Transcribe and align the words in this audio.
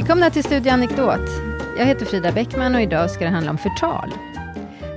Välkomna 0.00 0.30
till 0.30 0.44
Studio 0.44 0.72
Anekdot. 0.72 1.30
Jag 1.78 1.86
heter 1.86 2.06
Frida 2.06 2.32
Bäckman 2.32 2.74
och 2.74 2.80
idag 2.80 3.10
ska 3.10 3.24
det 3.24 3.30
handla 3.30 3.50
om 3.50 3.58
förtal. 3.58 4.10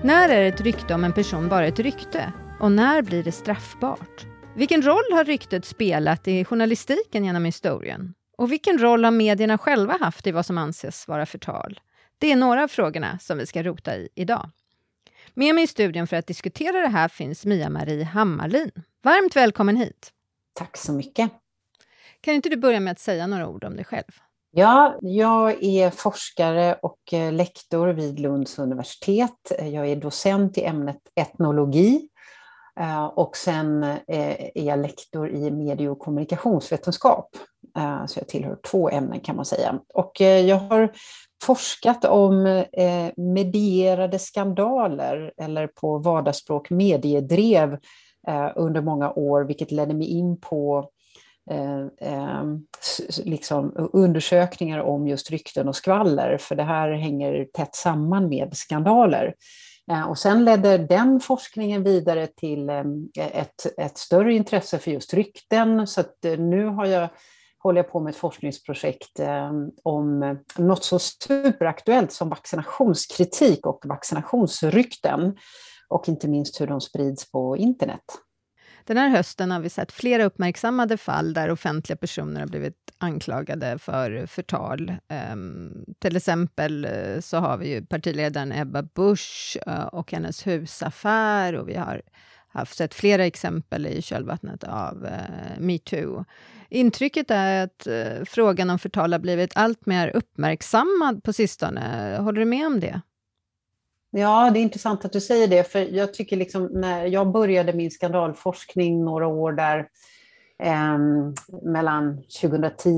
När 0.04 0.30
är 0.30 0.46
ett 0.46 0.62
rykte 0.62 0.94
om 0.94 1.04
en 1.04 1.14
person 1.14 1.50
bara 1.50 1.68
ett 1.68 1.80
rykte? 1.80 2.34
Och 2.60 2.72
när 2.72 3.02
blir 3.02 3.24
det 3.24 3.32
straffbart? 3.32 4.26
Vilken 4.56 4.82
roll 4.82 5.04
har 5.12 5.24
ryktet 5.24 5.66
spelat 5.66 6.28
i 6.28 6.46
journalistiken 6.46 7.26
genom 7.26 7.46
historien? 7.46 8.14
Och 8.38 8.52
vilken 8.52 8.78
roll 8.78 9.04
har 9.04 9.12
medierna 9.12 9.58
själva 9.58 9.98
haft 10.02 10.28
i 10.28 10.32
vad 10.32 10.46
som 10.46 10.58
anses 10.58 11.08
vara 11.08 11.26
förtal? 11.26 11.80
Det 12.18 12.32
är 12.32 12.36
några 12.36 12.64
av 12.64 12.68
frågorna 12.68 13.20
som 13.20 13.38
vi 13.38 13.46
ska 13.46 13.64
rota 13.64 13.96
i 13.96 14.10
idag. 14.16 14.50
Med 15.34 15.56
mig 15.56 15.64
i 15.64 15.68
studion 15.68 16.08
för 16.08 16.16
att 16.16 16.28
diskutera 16.28 16.82
det 16.82 16.90
här 16.90 17.08
finns 17.08 17.46
Mia-Marie 17.46 18.04
Hammarlin. 18.04 18.72
Varmt 19.02 19.36
välkommen 19.36 19.76
hit! 19.76 20.12
Tack 20.54 20.78
så 20.78 20.94
mycket! 20.94 21.32
Kan 22.22 22.34
inte 22.34 22.50
du 22.50 22.58
börja 22.58 22.80
med 22.80 22.92
att 22.92 23.00
säga 23.00 23.28
några 23.28 23.48
ord 23.48 23.64
om 23.64 23.76
dig 23.76 23.86
själv? 23.86 24.12
Ja, 24.56 24.96
jag 25.02 25.64
är 25.64 25.90
forskare 25.90 26.80
och 26.82 27.14
eh, 27.14 27.32
lektor 27.32 27.88
vid 27.88 28.20
Lunds 28.20 28.60
universitet. 28.60 29.52
Jag 29.60 29.88
är 29.88 29.96
docent 29.96 30.58
i 30.58 30.64
ämnet 30.64 30.98
etnologi 31.16 32.08
eh, 32.80 33.06
och 33.06 33.38
sen 33.38 33.84
eh, 33.84 33.98
är 34.56 34.64
jag 34.64 34.80
lektor 34.80 35.30
i 35.30 35.52
medie 35.52 35.90
och 35.90 36.00
kommunikationsvetenskap. 36.00 37.30
Så 38.08 38.20
jag 38.20 38.28
tillhör 38.28 38.58
två 38.72 38.90
ämnen 38.90 39.20
kan 39.20 39.36
man 39.36 39.46
säga. 39.46 39.80
Och 39.94 40.22
jag 40.22 40.56
har 40.56 40.92
forskat 41.44 42.06
om 42.06 42.64
medierade 43.18 44.20
skandaler 44.20 45.34
eller 45.38 45.68
på 45.68 45.98
vardagsspråk 45.98 46.70
mediedrev 46.70 47.78
under 48.56 48.82
många 48.82 49.12
år, 49.14 49.44
vilket 49.44 49.72
ledde 49.72 49.94
mig 49.94 50.08
in 50.08 50.40
på 50.40 50.90
Eh, 51.52 52.10
eh, 52.10 52.44
liksom 53.24 53.90
undersökningar 53.94 54.80
om 54.80 55.08
just 55.08 55.32
rykten 55.32 55.68
och 55.68 55.76
skvaller, 55.76 56.38
för 56.38 56.56
det 56.56 56.64
här 56.64 56.92
hänger 56.92 57.46
tätt 57.54 57.76
samman 57.76 58.30
med 58.30 58.58
skandaler. 58.58 59.34
Eh, 59.92 60.10
och 60.10 60.18
sen 60.18 60.46
ledde 60.46 60.78
den 60.78 61.20
forskningen 61.20 61.84
vidare 61.84 62.28
till 62.28 62.70
eh, 62.70 62.84
ett, 63.16 63.80
ett 63.80 63.98
större 63.98 64.34
intresse 64.34 64.80
för 64.80 64.92
just 64.92 65.14
rykten, 65.14 65.88
så 65.88 66.02
att 66.02 66.26
eh, 66.26 66.38
nu 66.38 66.66
har 66.66 66.86
jag 66.86 67.10
håller 67.58 67.80
jag 67.80 67.92
på 67.92 68.00
med 68.00 68.12
ett 68.12 68.18
forskningsprojekt 68.18 69.20
om 69.84 70.38
något 70.58 70.84
så 70.84 71.00
superaktuellt 71.00 72.12
som 72.12 72.30
vaccinationskritik 72.30 73.66
och 73.66 73.84
vaccinationsrykten 73.86 75.38
och 75.88 76.10
inte 76.10 76.28
minst 76.28 76.62
hur 76.62 76.68
de 76.68 76.82
sprids 76.82 77.32
på 77.32 77.58
internet. 77.58 78.04
Den 78.86 78.98
här 78.98 79.10
hösten 79.10 79.52
har 79.52 79.60
vi 79.60 79.70
sett 79.70 79.92
flera 79.92 80.24
uppmärksammade 80.24 80.98
fall 80.98 81.34
där 81.34 81.52
offentliga 81.52 81.98
personer 81.98 82.40
har 82.40 82.48
blivit 82.48 82.78
anklagade 82.98 83.78
för 83.78 84.26
förtal. 84.26 84.94
Um, 85.34 85.86
till 86.00 86.16
exempel 86.16 86.86
eh, 86.86 87.20
så 87.20 87.38
har 87.38 87.58
vi 87.58 87.70
ju 87.70 87.86
partiledaren 87.86 88.52
Ebba 88.52 88.82
Busch 88.82 89.58
uh, 89.68 89.86
och 89.86 90.12
hennes 90.12 90.48
husaffär 90.48 91.56
och 91.56 91.70
vi 91.70 91.76
har 91.76 92.02
haft 92.48 92.78
sett 92.78 92.94
flera 92.94 93.26
exempel 93.26 93.88
i 93.88 94.02
kölvattnet 94.02 94.64
av 94.64 95.04
uh, 95.06 95.60
metoo. 95.60 96.26
Intrycket 96.70 97.32
är 97.32 97.64
att 97.64 97.88
uh, 97.88 98.26
frågan 98.26 98.70
om 98.70 98.80
förtal 98.80 99.12
har 99.12 99.20
blivit 99.20 99.52
allt 99.56 99.86
mer 99.86 100.08
uppmärksammad 100.08 101.24
på 101.24 101.34
sistone. 101.34 102.18
Håller 102.20 102.40
du 102.40 102.46
med 102.46 102.68
om 102.68 102.80
det? 102.80 103.02
Ja, 104.16 104.50
det 104.54 104.60
är 104.60 104.62
intressant 104.62 105.06
att 105.06 105.14
du 105.14 105.22
säger 105.22 105.48
det, 105.48 105.72
för 105.72 105.80
jag 105.80 106.14
tycker 106.14 106.38
liksom 106.38 106.70
när 106.74 107.06
jag 107.06 107.32
började 107.32 107.74
min 107.74 107.92
skandalforskning 107.92 109.06
några 109.06 109.28
år 109.28 109.52
där 109.52 109.88
eh, 110.64 110.98
mellan 111.64 112.24
2010 112.42 112.90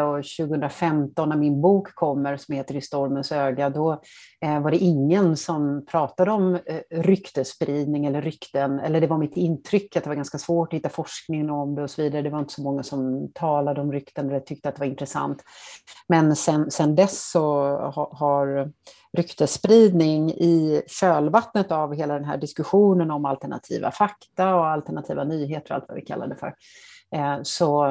och 0.00 0.24
2015 0.48 1.28
när 1.28 1.36
min 1.36 1.60
bok 1.60 1.94
kommer 1.94 2.36
som 2.36 2.54
heter 2.54 2.76
I 2.76 2.80
stormens 2.80 3.32
öga, 3.32 3.70
då 3.70 4.02
eh, 4.44 4.60
var 4.60 4.70
det 4.70 4.76
ingen 4.76 5.36
som 5.36 5.86
pratade 5.86 6.30
om 6.30 6.54
eh, 6.54 6.60
ryktespridning 6.90 8.06
eller 8.06 8.22
rykten, 8.22 8.80
eller 8.80 9.00
det 9.00 9.06
var 9.06 9.18
mitt 9.18 9.36
intryck 9.36 9.96
att 9.96 10.04
det 10.04 10.10
var 10.10 10.16
ganska 10.16 10.38
svårt 10.38 10.68
att 10.68 10.76
hitta 10.76 10.88
forskning 10.88 11.50
om 11.50 11.74
det 11.74 11.82
och 11.82 11.90
så 11.90 12.02
vidare. 12.02 12.22
Det 12.22 12.30
var 12.30 12.38
inte 12.38 12.54
så 12.54 12.62
många 12.62 12.82
som 12.82 13.30
talade 13.34 13.80
om 13.80 13.92
rykten 13.92 14.28
eller 14.28 14.40
tyckte 14.40 14.68
att 14.68 14.74
det 14.74 14.80
var 14.80 14.86
intressant. 14.86 15.42
Men 16.08 16.36
sen, 16.36 16.70
sen 16.70 16.94
dess 16.94 17.30
så 17.30 17.62
har, 17.76 18.16
har 18.16 18.72
ryktesspridning 19.16 20.30
i 20.30 20.82
kölvattnet 20.86 21.72
av 21.72 21.94
hela 21.94 22.14
den 22.14 22.24
här 22.24 22.36
diskussionen 22.36 23.10
om 23.10 23.24
alternativa 23.24 23.90
fakta 23.90 24.54
och 24.54 24.66
alternativa 24.66 25.24
nyheter 25.24 25.70
och 25.70 25.76
allt 25.76 25.88
vad 25.88 25.96
vi 25.96 26.04
kallar 26.04 26.26
det 26.26 26.36
för, 26.36 26.54
eh, 27.14 27.38
så 27.42 27.84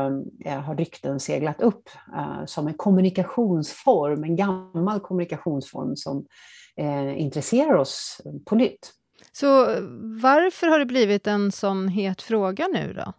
eh, 0.46 0.60
har 0.60 0.76
rykten 0.76 1.20
seglat 1.20 1.62
upp 1.62 1.90
eh, 2.16 2.46
som 2.46 2.68
en 2.68 2.74
kommunikationsform, 2.74 4.24
en 4.24 4.36
gammal 4.36 5.00
kommunikationsform 5.00 5.96
som 5.96 6.26
intresserar 7.16 7.74
oss 7.74 8.22
på 8.46 8.56
nytt. 8.56 8.92
Så 9.31 9.66
varför 10.22 10.68
har 10.68 10.80
det 10.80 10.86
blivit 10.86 11.28
en 11.28 11.52
sån 11.52 11.88
het 11.88 12.22
fråga 12.22 12.68
nu 12.68 12.94
då? 12.94 13.14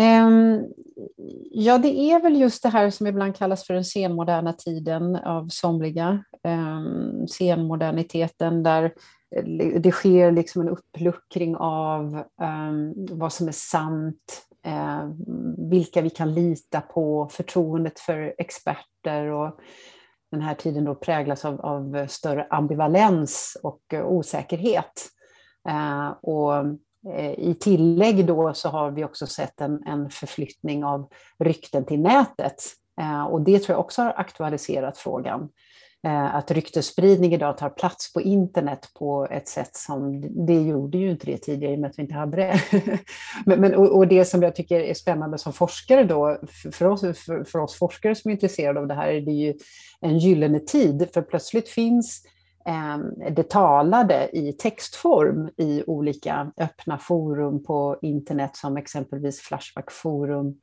Ehm, 0.00 0.64
ja, 1.50 1.78
det 1.78 1.98
är 1.98 2.22
väl 2.22 2.40
just 2.40 2.62
det 2.62 2.68
här 2.68 2.90
som 2.90 3.06
ibland 3.06 3.36
kallas 3.36 3.66
för 3.66 3.74
den 3.74 3.84
senmoderna 3.84 4.52
tiden 4.52 5.16
av 5.16 5.48
somliga. 5.48 6.24
Ehm, 6.42 7.26
senmoderniteten 7.28 8.62
där 8.62 8.84
eh, 9.36 9.44
det 9.80 9.92
sker 9.92 10.32
liksom 10.32 10.62
en 10.62 10.68
uppluckring 10.68 11.56
av 11.56 12.24
ehm, 12.42 12.94
vad 13.10 13.32
som 13.32 13.48
är 13.48 13.52
sant, 13.52 14.42
vilka 15.70 16.00
vi 16.00 16.10
kan 16.10 16.34
lita 16.34 16.80
på, 16.80 17.28
förtroendet 17.32 18.00
för 18.00 18.34
experter 18.38 19.26
och 19.26 19.58
den 20.30 20.42
här 20.42 20.54
tiden 20.54 20.84
då 20.84 20.94
präglas 20.94 21.44
av, 21.44 21.60
av 21.60 22.06
större 22.06 22.46
ambivalens 22.50 23.56
och 23.62 23.80
eh, 23.92 24.06
osäkerhet. 24.06 25.06
Och 26.20 26.52
Eh, 27.14 27.30
I 27.30 27.56
tillägg 27.60 28.26
då 28.26 28.54
så 28.54 28.68
har 28.68 28.90
vi 28.90 29.04
också 29.04 29.26
sett 29.26 29.60
en, 29.60 29.82
en 29.86 30.10
förflyttning 30.10 30.84
av 30.84 31.08
rykten 31.38 31.84
till 31.84 32.00
nätet. 32.00 32.62
Eh, 33.00 33.24
och 33.24 33.40
det 33.40 33.58
tror 33.58 33.74
jag 33.74 33.80
också 33.80 34.02
har 34.02 34.14
aktualiserat 34.16 34.98
frågan. 34.98 35.48
Eh, 36.06 36.34
att 36.34 36.50
ryktesspridning 36.50 37.34
idag 37.34 37.58
tar 37.58 37.70
plats 37.70 38.12
på 38.12 38.20
internet 38.20 38.90
på 38.98 39.26
ett 39.30 39.48
sätt 39.48 39.76
som 39.76 40.20
det 40.46 40.62
gjorde 40.62 40.98
ju 40.98 41.10
inte 41.10 41.26
det 41.26 41.38
tidigare 41.38 41.72
i 41.72 41.76
och 41.76 41.80
med 41.80 41.90
att 41.90 41.98
vi 41.98 42.02
inte 42.02 42.14
hade 42.14 42.36
det. 42.36 42.60
men, 43.46 43.60
men 43.60 43.74
och, 43.74 43.96
och, 43.96 44.08
det 44.08 44.24
som 44.24 44.42
jag 44.42 44.54
tycker 44.54 44.80
är 44.80 44.94
spännande 44.94 45.38
som 45.38 45.52
forskare 45.52 46.04
då, 46.04 46.38
för 46.72 46.86
oss, 46.86 47.00
för, 47.00 47.44
för 47.44 47.58
oss 47.58 47.78
forskare 47.78 48.14
som 48.14 48.28
är 48.28 48.32
intresserade 48.32 48.80
av 48.80 48.86
det 48.86 48.94
här, 48.94 49.08
är 49.08 49.20
det 49.20 49.32
ju 49.32 49.54
en 50.00 50.18
gyllene 50.18 50.60
tid, 50.60 51.08
för 51.14 51.22
plötsligt 51.22 51.68
finns 51.68 52.22
Ehm, 52.66 53.14
det 53.30 53.50
talade 53.50 54.28
i 54.32 54.52
textform 54.52 55.50
i 55.56 55.84
olika 55.86 56.52
öppna 56.56 56.98
forum 56.98 57.64
på 57.64 57.98
internet 58.02 58.56
som 58.56 58.76
exempelvis 58.76 59.40
Flashback 59.40 59.90
forum. 59.90 60.60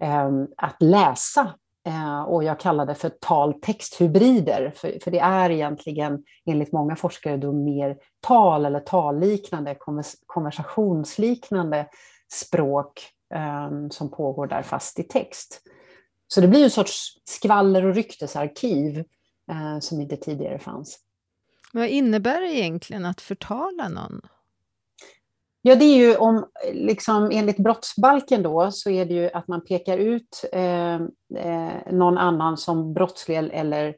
Ehm, 0.00 0.46
att 0.56 0.76
läsa 0.82 1.54
eh, 1.86 2.22
och 2.22 2.44
jag 2.44 2.60
kallar 2.60 2.86
det 2.86 2.94
för 2.94 3.08
taltexthybrider, 3.08 4.72
för, 4.76 4.98
för 5.04 5.10
det 5.10 5.18
är 5.18 5.50
egentligen 5.50 6.24
enligt 6.46 6.72
många 6.72 6.96
forskare 6.96 7.36
då 7.36 7.52
mer 7.52 7.96
tal 8.20 8.64
eller 8.64 8.80
talliknande, 8.80 9.76
konversationsliknande 10.26 11.86
språk 12.32 13.00
ehm, 13.34 13.90
som 13.90 14.10
pågår 14.10 14.46
där 14.46 14.62
fast 14.62 14.98
i 14.98 15.02
text. 15.02 15.62
Så 16.28 16.40
det 16.40 16.48
blir 16.48 16.64
en 16.64 16.70
sorts 16.70 17.20
skvaller 17.24 17.84
och 17.84 17.94
ryktesarkiv 17.94 18.98
eh, 19.50 19.78
som 19.80 20.00
inte 20.00 20.16
tidigare 20.16 20.58
fanns. 20.58 20.98
Vad 21.74 21.88
innebär 21.88 22.40
det 22.40 22.54
egentligen 22.54 23.04
att 23.04 23.20
förtala 23.20 23.88
någon? 23.88 24.20
Ja, 25.62 25.74
det 25.74 25.84
är 25.84 25.96
ju 25.96 26.16
om, 26.16 26.46
liksom, 26.72 27.30
enligt 27.32 27.56
brottsbalken 27.56 28.42
då, 28.42 28.70
så 28.70 28.90
är 28.90 29.04
det 29.04 29.14
ju 29.14 29.30
att 29.30 29.48
man 29.48 29.64
pekar 29.64 29.98
ut 29.98 30.44
eh, 30.52 30.94
eh, 30.94 31.92
någon 31.92 32.18
annan 32.18 32.56
som 32.56 32.94
brottslig 32.94 33.36
eller 33.52 33.94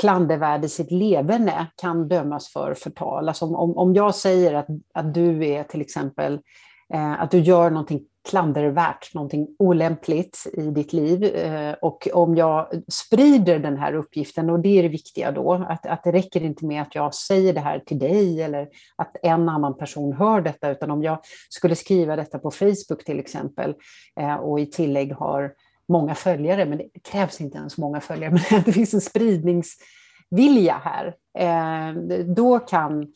klandervärd 0.00 0.64
i 0.64 0.68
sitt 0.68 0.90
leverne 0.90 1.66
kan 1.76 2.08
dömas 2.08 2.52
för 2.52 2.74
förtal. 2.74 3.28
Alltså 3.28 3.44
om, 3.44 3.76
om 3.76 3.94
jag 3.94 4.14
säger 4.14 4.54
att, 4.54 4.66
att 4.94 5.14
du 5.14 5.46
är 5.46 5.64
till 5.64 5.80
exempel, 5.80 6.40
eh, 6.94 7.22
att 7.22 7.30
du 7.30 7.38
gör 7.38 7.70
någonting 7.70 8.06
klandervärt, 8.28 9.14
någonting 9.14 9.48
olämpligt 9.58 10.46
i 10.52 10.60
ditt 10.60 10.92
liv. 10.92 11.24
Eh, 11.24 11.72
och 11.72 12.08
om 12.12 12.36
jag 12.36 12.82
sprider 12.88 13.58
den 13.58 13.76
här 13.76 13.94
uppgiften, 13.94 14.50
och 14.50 14.60
det 14.60 14.78
är 14.78 14.82
det 14.82 14.88
viktiga 14.88 15.30
då, 15.30 15.52
att, 15.52 15.86
att 15.86 16.04
det 16.04 16.12
räcker 16.12 16.42
inte 16.42 16.66
med 16.66 16.82
att 16.82 16.94
jag 16.94 17.14
säger 17.14 17.52
det 17.52 17.60
här 17.60 17.78
till 17.78 17.98
dig 17.98 18.42
eller 18.42 18.68
att 18.96 19.16
en 19.22 19.48
annan 19.48 19.76
person 19.76 20.12
hör 20.12 20.40
detta, 20.40 20.70
utan 20.70 20.90
om 20.90 21.02
jag 21.02 21.18
skulle 21.48 21.76
skriva 21.76 22.16
detta 22.16 22.38
på 22.38 22.50
Facebook 22.50 23.04
till 23.04 23.18
exempel 23.18 23.74
eh, 24.20 24.34
och 24.34 24.60
i 24.60 24.66
tillägg 24.66 25.12
har 25.12 25.52
många 25.88 26.14
följare, 26.14 26.64
men 26.66 26.78
det 26.78 26.88
krävs 27.10 27.40
inte 27.40 27.58
ens 27.58 27.78
många 27.78 28.00
följare, 28.00 28.30
men 28.50 28.62
det 28.64 28.72
finns 28.72 28.94
en 28.94 29.00
spridningsvilja 29.00 30.80
här, 30.84 31.14
eh, 31.38 31.94
då 32.24 32.58
kan 32.58 33.12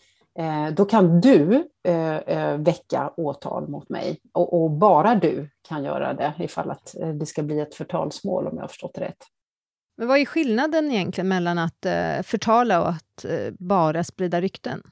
då 0.77 0.85
kan 0.85 1.21
du 1.21 1.69
eh, 1.85 2.17
eh, 2.17 2.59
väcka 2.59 3.13
åtal 3.17 3.69
mot 3.69 3.89
mig 3.89 4.21
och, 4.33 4.71
bara 4.71 5.15
du 5.15 5.51
kan 5.69 5.85
göra 5.85 6.15
det 6.15 6.35
ifall 6.39 6.71
att 6.71 6.95
det 7.21 7.27
ska 7.27 7.43
bli 7.43 7.61
ett 7.61 7.75
förtalsmål 7.75 8.47
om 8.47 8.53
jag 8.55 8.63
har 8.63 8.69
förstått 8.69 8.99
rätt. 8.99 9.25
Men 9.97 10.09
vad 10.09 10.19
är 10.19 10.25
skillnaden 10.25 10.91
egentligen 10.91 11.29
mellan 11.29 11.59
att 11.59 11.87
eh, 11.87 12.23
förtala 12.23 12.81
och 12.81 12.89
att 12.89 13.25
eh, 13.25 13.53
bara 13.59 14.05
sprida 14.05 14.41
rykten? 14.41 14.83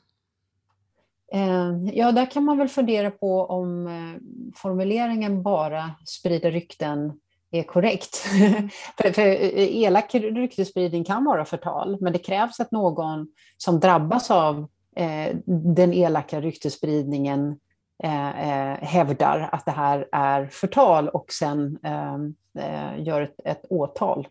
Eh, 1.32 1.72
ja, 1.92 2.12
där 2.12 2.30
kan 2.30 2.44
man 2.44 2.58
väl 2.58 2.68
fundera 2.68 3.10
på 3.10 3.44
om 3.44 3.86
eh, 3.86 4.20
formuleringen 4.56 5.42
bara 5.42 5.90
sprida 6.06 6.50
rykten 6.50 7.12
är 7.50 7.62
korrekt. 7.62 8.16
för, 8.96 9.12
för 9.12 9.22
eh, 9.22 9.76
elak 9.76 10.14
ryktesspridning 10.14 11.04
kan 11.04 11.24
vara 11.24 11.44
förtal, 11.44 11.96
men 12.00 12.12
det 12.12 12.18
krävs 12.18 12.60
att 12.60 12.70
någon 12.70 13.28
som 13.56 13.80
drabbas 13.80 14.30
av 14.30 14.58
eh, 14.58 14.66
Eh, 14.96 15.36
den 15.74 15.92
elaka 15.92 16.40
ryktesspridningen 16.40 17.58
eh, 18.02 18.28
eh, 18.28 18.78
hävdar 18.80 19.48
att 19.52 19.64
det 19.64 19.70
här 19.70 20.08
är 20.12 20.46
förtal 20.46 21.08
och 21.08 21.32
sen 21.32 21.78
ehm, 21.82 22.34
eh, 22.58 23.02
gör 23.02 23.20
ett, 23.22 23.40
ett 23.44 23.64
åtal 23.70 24.28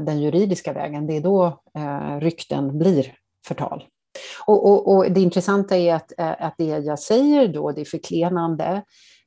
den 0.00 0.20
juridiska 0.20 0.72
vägen. 0.72 1.06
Det 1.06 1.16
är 1.16 1.20
då 1.20 1.62
rykten 2.20 2.78
blir 2.78 3.14
förtal. 3.46 3.84
Och, 4.46 4.70
och, 4.70 4.94
och, 4.94 5.12
det 5.12 5.20
intressanta 5.20 5.76
är 5.76 5.94
att, 5.94 6.12
att 6.18 6.54
det 6.58 6.64
jag 6.64 6.98
säger 6.98 7.48
då, 7.48 7.72
det 7.72 7.80
är 7.80 7.84
förklenande. 7.84 8.82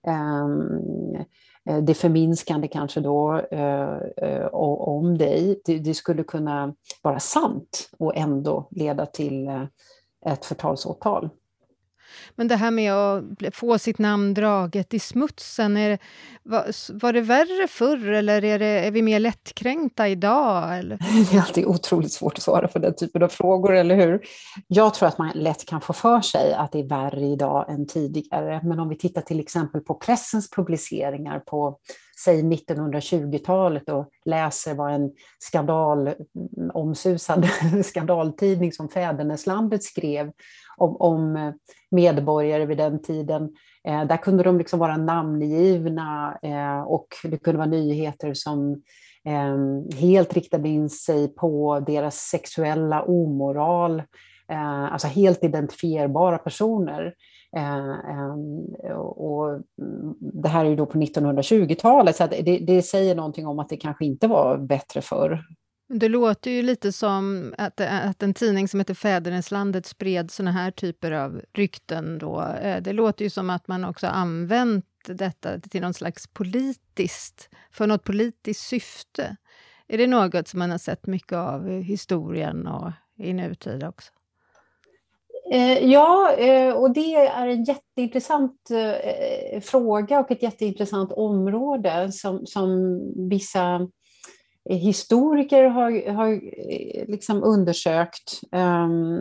Ehm, 0.08 1.16
eh, 1.70 1.78
det 1.84 1.94
förminskande 1.94 2.68
kanske 2.68 3.00
då 3.00 3.38
eh, 3.52 4.46
om 4.54 5.18
dig, 5.18 5.62
det, 5.66 5.94
skulle 5.94 6.24
kunna 6.24 6.76
vara 7.02 7.20
sant 7.20 7.90
och 7.98 8.18
ändå 8.18 8.68
leda 8.72 9.06
till 9.06 9.50
ett 10.26 10.46
förtalsåtal. 10.46 11.30
Men 12.36 12.48
det 12.48 12.56
här 12.56 12.72
med 12.72 12.94
att 12.94 13.24
få 13.56 13.80
sitt 13.80 14.00
namn 14.00 14.34
draget 14.34 14.94
i 14.94 15.00
smutsen, 15.00 15.78
är 15.78 15.90
det, 15.90 15.98
var, 16.44 16.94
var 17.00 17.14
det 17.14 17.22
värre 17.22 17.68
förr 17.68 18.08
eller 18.08 18.44
är, 18.44 18.60
det, 18.60 18.66
är 18.66 18.92
vi 18.92 19.02
mer 19.02 19.20
lättkränkta 19.20 20.08
idag? 20.08 20.80
Eller? 20.80 20.98
Det 21.32 21.38
är 21.38 21.42
alltid 21.42 21.66
otroligt 21.66 22.12
svårt 22.12 22.38
att 22.38 22.44
svara 22.44 22.68
på 22.68 22.80
den 22.80 22.96
typen 22.96 23.24
av 23.24 23.28
frågor, 23.28 23.76
eller 23.76 23.96
hur? 23.96 24.22
Jag 24.68 24.94
tror 24.94 25.10
att 25.10 25.18
man 25.18 25.32
lätt 25.36 25.66
kan 25.66 25.82
få 25.82 25.94
för 25.94 26.22
sig 26.22 26.54
att 26.54 26.72
det 26.72 26.80
är 26.80 26.90
värre 26.90 27.26
idag 27.26 27.70
än 27.70 27.88
tidigare, 27.88 28.62
men 28.64 28.80
om 28.80 28.90
vi 28.90 28.98
tittar 28.98 29.22
till 29.22 29.40
exempel 29.40 29.82
på 29.82 29.94
pressens 29.94 30.50
publiceringar 30.50 31.40
på 31.40 31.78
säg 32.20 32.42
1920-talet 32.42 33.90
och 33.90 34.10
läser 34.26 34.74
vad 34.74 34.94
en 34.94 35.12
skandal, 35.40 36.14
omsusad 36.74 37.48
skandaltidning 37.86 38.72
som 38.72 38.90
Fäderneslandet 38.90 39.84
skrev 39.84 40.32
om, 40.78 40.96
om 41.00 41.36
eh, 41.36 41.52
medborgare 41.92 42.66
vid 42.66 42.78
den 42.78 43.02
tiden. 43.02 43.50
Eh, 43.88 44.06
där 44.06 44.18
kunde 44.18 44.44
de 44.44 44.58
liksom 44.58 44.80
vara 44.80 44.98
namngivna 44.98 46.38
eh, 46.44 46.82
och 46.82 47.08
det 47.24 47.38
kunde 47.38 47.58
vara 47.58 47.70
nyheter 47.70 48.34
som 48.34 48.82
eh, 49.28 49.98
helt 50.00 50.34
riktade 50.34 50.70
in 50.70 50.90
sig 50.90 51.36
på 51.36 51.80
deras 51.80 52.16
sexuella 52.16 53.04
omoral, 53.04 54.00
eh, 54.50 54.94
alltså 54.94 55.08
helt 55.08 55.44
identifierbara 55.44 56.38
personer. 56.38 57.14
Eh, 57.56 58.10
ehm, 58.10 58.66
och 58.98 59.50
mm, 59.50 60.16
det 60.20 60.50
här 60.50 60.66
är 60.66 60.70
ju 60.70 60.76
då 60.76 60.86
på 60.86 60.98
1920-talet, 60.98 62.16
så 62.16 62.28
det, 62.28 62.60
det 62.68 62.82
säger 62.82 63.16
någonting 63.16 63.48
om 63.48 63.60
att 63.60 63.70
det 63.70 63.78
kanske 63.78 64.06
inte 64.06 64.28
var 64.28 64.58
bättre 64.58 65.02
förr. 65.02 65.44
Det 65.90 66.10
låter 66.10 66.52
ju 66.52 66.62
lite 66.62 66.92
som 66.92 67.54
att, 67.58 67.82
att 67.82 68.24
en 68.24 68.34
tidning 68.34 68.68
som 68.68 68.80
heter 68.80 68.94
Fäderneslandet 68.94 69.86
spred 69.86 70.32
såna 70.32 70.52
här 70.52 70.72
typer 70.72 71.12
av 71.12 71.42
rykten. 71.54 72.18
Då. 72.18 72.42
Eh, 72.42 72.82
det 72.82 72.94
låter 72.94 73.26
ju 73.26 73.30
som 73.30 73.50
att 73.50 73.68
man 73.68 73.86
också 73.86 74.08
använt 74.08 74.86
detta 75.08 75.60
till 75.60 75.82
någon 75.82 75.94
slags 75.94 76.28
politiskt, 76.28 77.50
för 77.72 77.88
något 77.88 78.04
politiskt 78.04 78.68
syfte. 78.68 79.36
Är 79.88 79.98
det 79.98 80.08
något 80.08 80.48
som 80.48 80.60
man 80.60 80.72
har 80.72 80.78
sett 80.78 81.08
mycket 81.08 81.34
av 81.34 81.72
i 81.72 81.82
historien 81.82 82.68
och 82.68 82.92
i 83.18 83.34
nutid 83.34 83.84
också? 83.84 84.12
Eh, 85.54 85.86
ja, 85.86 86.36
eh, 86.38 86.74
och 86.74 86.94
det 86.94 87.16
är 87.16 87.48
en 87.48 87.64
jätteintressant 87.64 88.72
eh, 88.72 89.62
fråga 89.62 90.20
och 90.20 90.32
ett 90.32 90.44
jätteintressant 90.44 91.12
område 91.12 92.12
som, 92.12 92.46
som 92.46 93.00
vissa 93.30 93.88
historiker 94.70 95.64
har, 95.64 96.12
har 96.12 96.42
liksom 97.12 97.44
undersökt. 97.44 98.42
Ehm, 98.52 99.20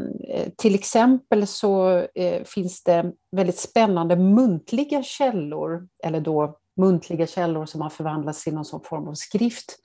till 0.56 0.74
exempel 0.74 1.46
så 1.46 2.06
finns 2.44 2.82
det 2.82 3.12
väldigt 3.36 3.58
spännande 3.58 4.16
muntliga 4.16 5.02
källor, 5.02 5.88
eller 6.04 6.20
då 6.20 6.56
muntliga 6.80 7.26
källor 7.26 7.66
som 7.66 7.80
har 7.80 7.90
förvandlats 7.90 8.44
till 8.44 8.54
någon 8.54 8.64
form 8.64 9.08
av 9.08 9.14
skrift, 9.14 9.76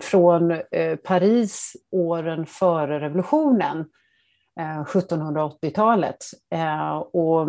från 0.00 0.62
Paris 1.04 1.72
åren 1.90 2.46
före 2.46 3.00
revolutionen, 3.00 3.84
Eh, 4.60 4.84
1780-talet. 4.84 6.16
Eh, 6.54 6.96
och 6.96 7.48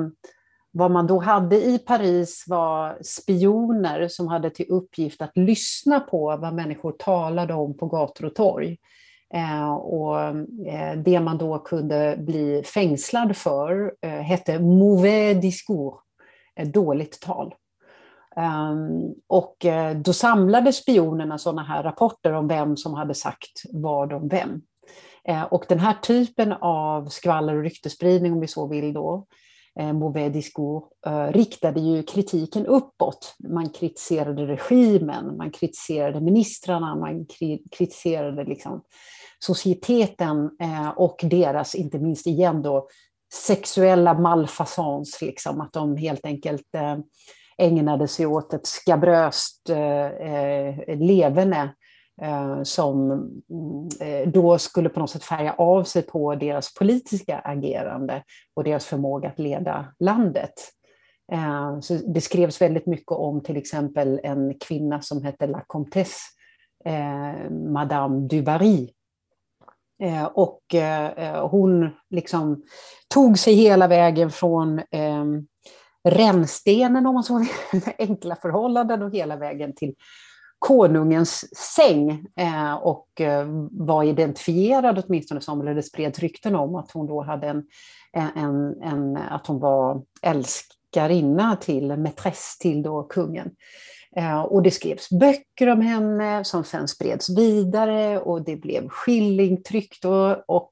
vad 0.72 0.92
man 0.92 1.08
då 1.08 1.20
hade 1.20 1.66
i 1.66 1.80
Paris 1.80 2.46
var 2.48 2.98
spioner 3.04 4.08
som 4.08 4.28
hade 4.28 4.50
till 4.50 4.66
uppgift 4.70 5.22
att 5.22 5.38
lyssna 5.38 6.00
på 6.00 6.38
vad 6.38 6.54
människor 6.54 6.92
talade 6.92 7.54
om 7.54 7.78
på 7.78 7.86
gator 7.86 8.26
och 8.26 8.36
torg. 8.36 8.78
Eh, 9.34 9.74
och 9.74 10.18
det 11.06 11.20
man 11.20 11.38
då 11.38 11.60
kunde 11.60 12.16
bli 12.20 12.64
fängslad 12.64 13.38
för 13.38 13.96
hette 14.22 14.60
mauvais 14.60 15.42
discours, 15.42 15.94
dåligt 16.74 17.22
tal. 17.22 17.56
Ehm, 18.36 19.14
och 19.28 19.66
då 19.96 20.14
samlade 20.14 20.74
spionerna 20.74 21.38
sådana 21.38 21.64
här 21.64 21.84
rapporter 21.84 22.34
om 22.34 22.48
vem 22.48 22.78
som 22.78 22.94
hade 22.94 23.14
sagt 23.14 23.62
vad 23.74 24.14
om 24.14 24.28
vem. 24.28 24.62
Eh, 25.28 25.44
och 25.44 25.66
den 25.70 25.80
här 25.80 25.94
typen 25.94 26.54
av 26.62 27.06
skvaller 27.06 27.56
och 27.56 27.64
ryktespridning, 27.64 28.34
om 28.34 28.40
vi 28.40 28.48
så 28.48 28.68
vill 28.68 28.94
då, 28.94 29.26
eh, 29.80 29.94
Mauvais 29.94 30.34
discours, 30.34 30.84
eh, 31.08 31.28
riktade 31.28 31.80
ju 31.80 32.04
kritiken 32.04 32.66
uppåt. 32.66 33.36
Man 33.50 33.70
kritiserade 33.70 34.48
regimen, 34.48 35.38
man 35.38 35.52
kritiserade 35.52 36.22
ministrarna, 36.22 36.96
man 36.96 37.26
kritiserade 37.72 38.44
liksom 38.44 38.82
societeten 39.40 40.50
och 40.96 41.20
deras, 41.24 41.76
inte 41.76 42.00
minst 42.00 42.28
igen 42.28 42.62
då, 42.62 42.88
sexuella 43.34 44.14
malfasans, 44.14 45.22
liksom, 45.22 45.62
att 45.62 45.74
de 45.74 45.98
helt 45.98 46.26
enkelt 46.26 46.66
ägnade 47.58 48.08
sig 48.08 48.26
åt 48.26 48.54
ett 48.54 48.68
skabröst 48.68 49.70
eh, 49.70 50.98
leverne 50.98 51.74
Eh, 52.22 52.64
som 52.64 53.12
mm, 53.12 53.88
eh, 54.00 54.30
då 54.30 54.58
skulle 54.58 54.90
på 54.90 55.00
något 55.00 55.10
sätt 55.10 55.24
färga 55.24 55.54
av 55.54 55.84
sig 55.84 56.02
på 56.02 56.36
deras 56.36 56.74
politiska 56.74 57.40
agerande 57.40 58.24
och 58.54 58.64
deras 58.64 58.86
förmåga 58.86 59.30
att 59.30 59.40
leda 59.40 59.94
landet. 60.00 60.54
Eh, 61.32 61.80
så 61.80 61.94
det 61.94 62.22
skrevs 62.22 62.62
väldigt 62.62 62.86
mycket 62.86 63.12
om 63.12 63.44
till 63.44 63.58
exempel 63.58 64.20
en 64.24 64.60
kvinna 64.60 65.02
som 65.02 65.24
hette 65.24 65.48
La 65.48 65.64
Comtesse, 65.68 66.22
Madame 67.50 68.28
du 68.28 68.42
Barry. 68.42 68.90
Och 70.34 70.62
hon 71.52 71.90
liksom 72.10 72.64
tog 73.14 73.40
sig 73.40 73.54
hela 73.54 73.88
vägen 73.88 74.32
från 74.32 74.82
rännstenen, 76.04 77.06
om 77.06 77.14
man 77.14 77.24
så 77.24 77.40
vill, 77.40 77.82
enkla 77.98 78.36
förhållanden, 78.36 79.02
och 79.02 79.12
hela 79.12 79.36
vägen 79.36 79.76
till 79.76 79.96
konungens 80.60 81.58
säng 81.76 82.26
eh, 82.36 82.74
och 82.74 83.22
eh, 83.22 83.46
var 83.72 84.04
identifierad 84.04 85.04
åtminstone 85.06 85.42
som, 85.42 85.62
eller 85.62 85.76
det 85.76 85.84
spreds 85.84 86.20
rykten 86.20 86.56
om 86.56 86.76
att 86.76 86.92
hon 86.92 87.08
då 87.08 87.22
hade 87.22 87.48
en, 87.48 87.64
en, 88.36 88.82
en 88.82 89.18
att 89.18 89.48
hon 89.48 89.60
var 89.60 90.02
älskarinna 90.22 91.56
till, 91.56 91.98
mätress 91.98 92.58
till 92.60 92.84
då 92.84 93.04
kungen. 93.04 93.52
Eh, 94.16 94.42
och 94.42 94.64
det 94.64 94.72
skrevs 94.72 95.10
böcker 95.10 95.70
om 95.70 95.82
henne 95.82 96.44
som 96.44 96.64
sen 96.64 96.88
spreds 96.88 97.38
vidare 97.38 98.20
och 98.20 98.42
det 98.44 98.56
blev 98.56 98.90
skillingtryckt 98.90 100.06
och, 100.06 100.50
och 100.50 100.72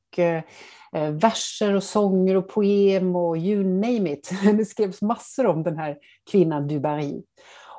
verser 1.11 1.75
och 1.75 1.83
sånger 1.83 2.35
och 2.35 2.49
poem 2.49 3.15
och 3.15 3.37
you 3.37 3.63
name 3.63 4.11
it. 4.11 4.31
Det 4.57 4.65
skrevs 4.65 5.01
massor 5.01 5.45
om 5.45 5.63
den 5.63 5.77
här 5.77 5.97
kvinnan 6.31 6.67
du 6.67 6.79
Barry. 6.79 7.21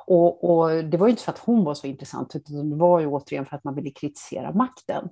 Och, 0.07 0.49
och, 0.49 0.83
det 0.83 0.97
var 0.97 1.07
ju 1.07 1.11
inte 1.11 1.23
för 1.23 1.31
att 1.31 1.39
hon 1.39 1.63
var 1.63 1.73
så 1.73 1.87
intressant, 1.87 2.35
utan 2.35 2.69
det 2.69 2.75
var 2.75 2.99
ju 2.99 3.07
återigen 3.07 3.45
för 3.45 3.55
att 3.55 3.63
man 3.63 3.75
ville 3.75 3.89
kritisera 3.89 4.51
makten. 4.51 5.09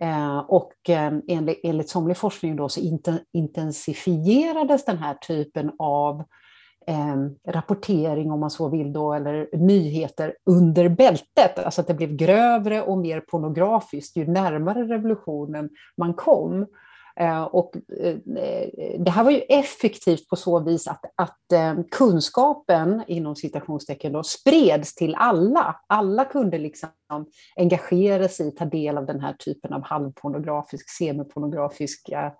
Eh, 0.00 0.38
och 0.38 0.72
eh, 0.88 1.12
enligt, 1.28 1.60
enligt 1.62 1.88
somlig 1.88 2.16
forskning 2.16 2.56
då 2.56 2.68
så 2.68 2.80
intensifierades 3.32 4.84
den 4.84 4.98
här 4.98 5.14
typen 5.14 5.72
av 5.78 6.22
eh, 6.86 7.16
rapportering, 7.52 8.32
om 8.32 8.40
man 8.40 8.50
så 8.50 8.68
vill, 8.68 8.92
då, 8.92 9.12
eller 9.12 9.56
nyheter 9.56 10.34
under 10.46 10.88
bältet. 10.88 11.58
Alltså 11.58 11.80
att 11.80 11.86
det 11.86 11.94
blev 11.94 12.16
grövre 12.16 12.82
och 12.82 12.98
mer 12.98 13.20
pornografiskt 13.20 14.16
ju 14.16 14.26
närmare 14.26 14.84
revolutionen 14.84 15.70
man 15.96 16.14
kom. 16.14 16.66
Eh, 17.20 17.42
och 17.42 17.76
eh, 17.76 18.16
det 18.98 19.10
här 19.10 19.24
var 19.24 19.30
ju 19.30 19.40
effektivt 19.48 20.28
på 20.28 20.36
så 20.36 20.60
vis 20.60 20.88
att, 20.88 21.04
att 21.16 21.52
eh, 21.52 21.74
kunskapen 21.90 23.02
inom 23.06 23.36
citationstecken 23.36 24.12
då, 24.12 24.22
spreds 24.22 24.94
till 24.94 25.14
alla. 25.14 25.80
Alla 25.86 26.24
kunde 26.24 26.58
liksom 26.58 26.88
engagera 27.56 28.28
sig, 28.28 28.54
ta 28.54 28.64
del 28.64 28.98
av 28.98 29.06
den 29.06 29.20
här 29.20 29.32
typen 29.32 29.72
av 29.72 29.82
halvpornografisk, 29.82 30.90
semipornografiska 30.90 32.32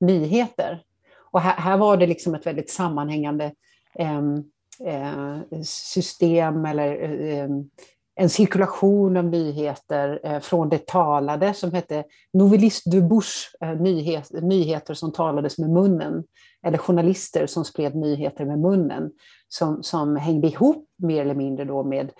nyheter. 0.00 0.82
Och 1.30 1.40
här, 1.40 1.56
här 1.56 1.76
var 1.76 1.96
det 1.96 2.06
liksom 2.06 2.34
ett 2.34 2.46
väldigt 2.46 2.70
sammanhängande 2.70 3.52
ehm, 3.94 4.44
eh, 4.86 5.60
system 5.64 6.64
eller 6.64 7.02
eh, 7.02 7.38
ehm, 7.38 7.70
en 8.16 8.28
cirkulation 8.28 9.16
av 9.16 9.24
nyheter 9.24 10.20
eh, 10.24 10.40
från 10.40 10.68
det 10.68 10.86
talade 10.86 11.54
som 11.54 11.72
hette 11.72 12.04
Novelist 12.32 12.82
de 12.90 13.00
Bush, 13.00 13.48
eh, 13.60 13.74
nyhet, 13.74 14.30
nyheter 14.32 14.94
som 14.94 15.12
talades 15.12 15.58
med 15.58 15.70
munnen, 15.70 16.24
eller 16.66 16.78
journalister 16.78 17.46
som 17.46 17.64
spred 17.64 17.96
nyheter 17.96 18.44
med 18.44 18.58
munnen, 18.58 19.10
som, 19.48 19.82
som 19.82 20.16
hängde 20.16 20.48
ihop 20.48 20.88
mer 20.96 21.20
eller 21.20 21.34
mindre 21.34 21.64
då 21.64 21.84
med 21.84 22.10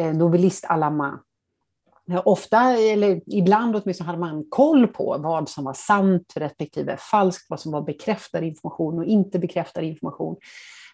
eh, 0.00 0.14
Novelist 0.14 0.64
à 0.64 0.76
la 0.76 0.90
main. 0.90 1.18
Ofta, 2.24 2.60
eller 2.76 3.20
ibland 3.26 3.76
åtminstone, 3.76 4.06
hade 4.06 4.18
man 4.18 4.44
koll 4.50 4.86
på 4.86 5.16
vad 5.18 5.48
som 5.48 5.64
var 5.64 5.72
sant 5.72 6.32
respektive 6.36 6.96
falskt, 6.96 7.46
vad 7.48 7.60
som 7.60 7.72
var 7.72 7.82
bekräftad 7.82 8.44
information 8.44 8.98
och 8.98 9.04
inte 9.04 9.38
bekräftad 9.38 9.82
information. 9.82 10.36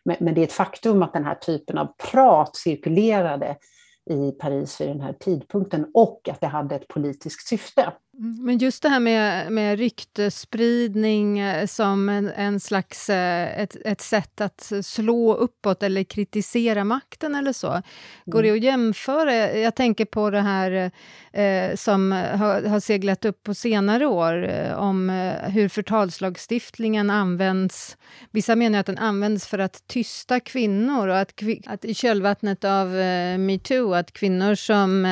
Men, 0.04 0.16
men 0.20 0.34
det 0.34 0.40
är 0.40 0.42
ett 0.42 0.52
faktum 0.52 1.02
att 1.02 1.12
den 1.12 1.24
här 1.24 1.34
typen 1.34 1.78
av 1.78 1.88
prat 2.10 2.56
cirkulerade 2.56 3.56
i 4.10 4.32
Paris 4.32 4.80
vid 4.80 4.88
den 4.88 5.00
här 5.00 5.12
tidpunkten 5.12 5.90
och 5.94 6.28
att 6.28 6.40
det 6.40 6.46
hade 6.46 6.74
ett 6.74 6.88
politiskt 6.88 7.48
syfte. 7.48 7.92
Mm, 8.20 8.44
men 8.44 8.58
just 8.58 8.82
det 8.82 8.88
här 8.88 9.00
med, 9.00 9.52
med 9.52 9.78
ryktespridning 9.78 11.38
eh, 11.38 11.66
som 11.66 12.08
en, 12.08 12.28
en 12.28 12.60
slags 12.60 13.10
eh, 13.10 13.60
ett, 13.60 13.76
ett 13.84 14.00
sätt 14.00 14.40
att 14.40 14.72
slå 14.82 15.34
uppåt 15.34 15.82
eller 15.82 16.04
kritisera 16.04 16.84
makten 16.84 17.34
eller 17.34 17.52
så. 17.52 17.82
Går 18.24 18.38
mm. 18.38 18.52
det 18.52 18.58
att 18.58 18.64
jämföra? 18.64 19.58
Jag 19.58 19.74
tänker 19.74 20.04
på 20.04 20.30
det 20.30 20.40
här 20.40 20.90
eh, 21.32 21.76
som 21.76 22.12
har, 22.12 22.62
har, 22.62 22.80
seglat 22.80 23.24
upp 23.24 23.42
på 23.42 23.54
senare 23.54 24.06
år 24.06 24.48
eh, 24.48 24.74
om 24.74 25.10
eh, 25.10 25.50
hur 25.50 25.68
förtalslagstiftningen 25.68 27.10
används. 27.10 27.96
Vissa 28.30 28.56
menar 28.56 28.80
att 28.80 28.86
den 28.86 28.98
används 28.98 29.46
för 29.46 29.58
att 29.58 29.86
tysta 29.86 30.40
kvinnor 30.40 31.08
och 31.08 31.18
att, 31.18 31.42
att 31.66 31.84
i 31.84 31.94
kölvattnet 31.94 32.64
av 32.64 32.96
eh, 32.96 33.38
metoo, 33.38 33.94
att 33.94 34.12
kvinnor 34.12 34.54
som 34.54 35.06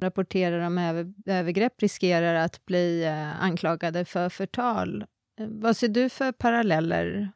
rapporterar 0.00 0.66
om 0.66 0.78
över, 0.78 1.12
övergrepp 1.26 1.82
riskerar 1.82 2.34
att 2.34 2.66
bli 2.66 3.04
eh, 3.04 3.42
anklagade 3.42 4.04
för 4.04 4.28
förtal. 4.28 5.04
Vad 5.38 5.76
ser 5.76 5.88
du 5.88 6.08
för 6.08 6.32
paralleller? 6.32 7.30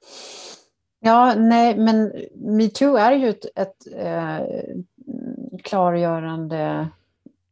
Ja, 1.00 1.34
nej, 1.36 1.76
men 1.76 2.12
metoo 2.34 2.96
är 2.96 3.12
ju 3.12 3.28
ett, 3.28 3.44
ett 3.58 3.76
eh, 3.96 4.40
klargörande 5.62 6.88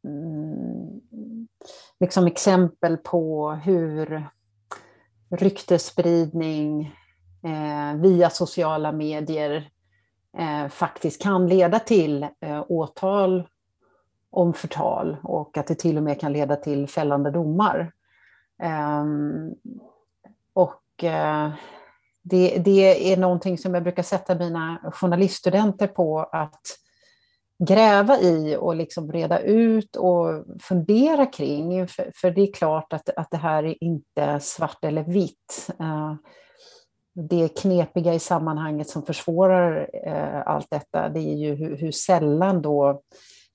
mm, 0.05 1.01
liksom 2.01 2.27
exempel 2.27 2.97
på 2.97 3.51
hur 3.51 4.27
ryktesspridning 5.31 6.95
eh, 7.45 8.01
via 8.01 8.31
sociala 8.31 8.93
medier 8.93 9.71
eh, 10.39 10.69
faktiskt 10.69 11.23
kan 11.23 11.47
leda 11.47 11.79
till 11.79 12.23
eh, 12.23 12.65
åtal 12.69 13.49
om 14.31 14.55
förtal 14.55 15.17
och 15.23 15.59
att 15.59 15.67
det 15.67 15.75
till 15.75 15.97
och 15.97 16.03
med 16.03 16.21
kan 16.21 16.33
leda 16.33 16.57
till 16.57 16.89
fällande 16.89 17.31
domar. 17.31 17.93
Ehm, 18.63 19.55
och 20.53 21.05
eh, 21.05 21.51
det, 22.23 22.59
det, 22.59 23.13
är 23.13 23.17
någonting 23.17 23.59
som 23.59 23.75
jag 23.75 23.83
brukar 23.83 24.03
sätta 24.03 24.35
mina 24.35 24.93
journaliststudenter 24.93 25.87
på 25.87 26.21
att 26.21 26.63
gräva 27.59 28.19
i 28.19 28.57
och 28.57 28.77
liksom 28.77 29.13
reda 29.13 29.41
ut 29.41 29.97
och 29.97 30.45
fundera 30.61 31.27
kring. 31.27 31.89
För, 31.89 32.13
för 32.15 32.31
det 32.31 32.41
är 32.41 32.53
klart 32.53 32.93
att, 32.93 33.11
att 33.17 33.31
det 33.31 33.37
här 33.37 33.65
är 33.65 33.85
inte 33.85 34.41
svart 34.41 34.85
eller 34.85 35.03
vitt. 35.03 35.71
Eh, 35.81 36.15
det 37.15 37.61
knepiga 37.61 38.15
i 38.15 38.19
sammanhanget 38.19 38.89
som 38.89 39.03
försvårar 39.03 39.91
eh, 40.07 40.43
allt 40.47 40.67
detta, 40.71 41.09
det 41.09 41.21
är 41.21 41.35
ju 41.35 41.55
hur, 41.55 41.77
hur 41.77 41.93
sällan 41.93 42.63
då 42.63 43.03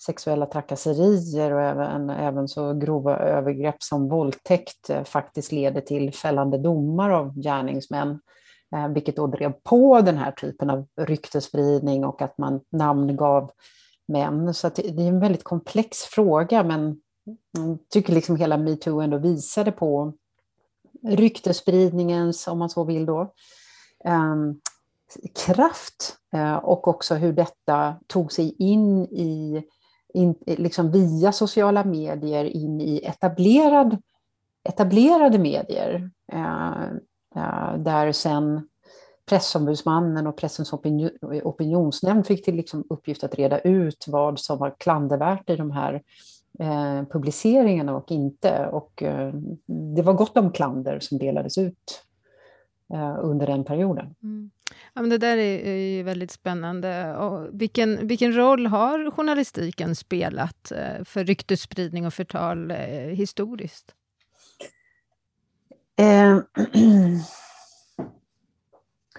sexuella 0.06 0.46
trakasserier 0.46 1.52
och 1.54 1.62
även, 1.62 2.10
även 2.10 2.48
så 2.48 2.74
grova 2.74 3.18
övergrepp 3.18 3.84
som 3.84 4.10
våldtäkt 4.10 4.90
eh, 4.90 5.04
faktiskt 5.04 5.52
leder 5.52 5.82
till 5.82 6.14
fällande 6.14 6.58
domar 6.58 7.10
av 7.10 7.36
gärningsmän, 7.36 8.20
eh, 8.76 8.88
vilket 8.88 9.16
då 9.16 9.28
drev 9.28 9.52
på 9.52 10.02
den 10.02 10.18
här 10.18 10.32
typen 10.32 10.70
av 10.70 10.86
ryktespridning 11.02 12.06
och 12.06 12.22
att 12.22 12.38
man 12.38 12.62
namngav 12.72 13.52
män. 14.08 14.54
Så 14.54 14.70
det 14.70 14.88
är 14.88 15.00
en 15.00 15.20
väldigt 15.20 15.44
komplex 15.44 15.98
fråga, 15.98 16.64
men 16.64 17.02
jag 17.52 17.78
tycker 17.90 18.14
liksom 18.14 18.36
hela 18.36 18.58
metoo 18.58 19.02
ändå 19.02 19.18
visade 19.18 19.72
på 19.72 20.14
ryktespridningens, 21.04 22.48
om 22.48 22.60
man 22.60 22.70
så 22.70 22.84
vill 22.84 23.06
då, 23.06 23.34
ehm, 24.06 24.60
kraft 25.46 26.18
eh, 26.34 26.56
och 26.56 26.88
också 26.88 27.16
hur 27.16 27.34
detta 27.34 27.96
tog 28.08 28.32
sig 28.32 28.56
in 28.60 29.04
i 29.04 29.64
in, 30.14 30.36
liksom 30.46 30.92
via 30.92 31.32
sociala 31.32 31.84
medier 31.84 32.46
in 32.46 32.82
i 32.82 33.06
etablerad, 33.06 33.98
etablerade 34.64 35.40
medier. 35.40 36.12
Eh, 36.32 36.84
eh, 37.36 37.78
där 37.78 38.12
sen 38.12 38.68
Pressombudsmannen 39.26 40.28
och 40.28 40.38
Pressens 40.38 40.74
opinion, 40.74 41.10
opinionsnämnd 41.22 42.28
fick 42.28 42.46
till 42.46 42.56
liksom 42.56 42.84
uppgift 42.90 43.24
att 43.24 43.36
reda 43.36 43.60
ut 43.60 44.06
vad 44.08 44.40
som 44.40 44.60
var 44.60 44.76
klandervärt 44.78 45.50
i 45.50 45.56
de 45.56 45.72
här 45.72 46.02
eh, 46.60 47.04
publiceringarna 47.12 47.96
och 47.96 48.12
inte. 48.12 48.68
Och, 48.68 49.04
eh, 49.04 49.34
det 49.66 50.02
var 50.02 50.14
gott 50.14 50.38
om 50.38 50.52
klander 50.52 51.00
som 51.00 51.18
delades 51.18 51.58
ut 51.58 52.04
eh, 52.94 53.16
under 53.20 53.48
den 53.48 53.64
perioden. 53.64 54.16
Mm. 54.24 54.52
Ja, 54.94 55.02
men 55.02 55.10
det 55.10 55.18
där 55.18 55.38
är, 55.38 55.68
är 55.68 56.04
väldigt 56.04 56.32
spännande. 56.32 57.18
Och 57.18 57.48
vilken, 57.52 58.08
vilken 58.08 58.36
roll 58.36 58.66
har 58.66 59.12
journalistiken 59.12 59.96
spelat 59.96 60.72
eh, 60.72 61.04
för 61.06 61.24
ryktesspridning 61.24 62.06
och 62.06 62.14
förtal 62.14 62.72
eh, 62.72 62.78
historiskt? 63.16 63.94
Eh, 66.00 66.38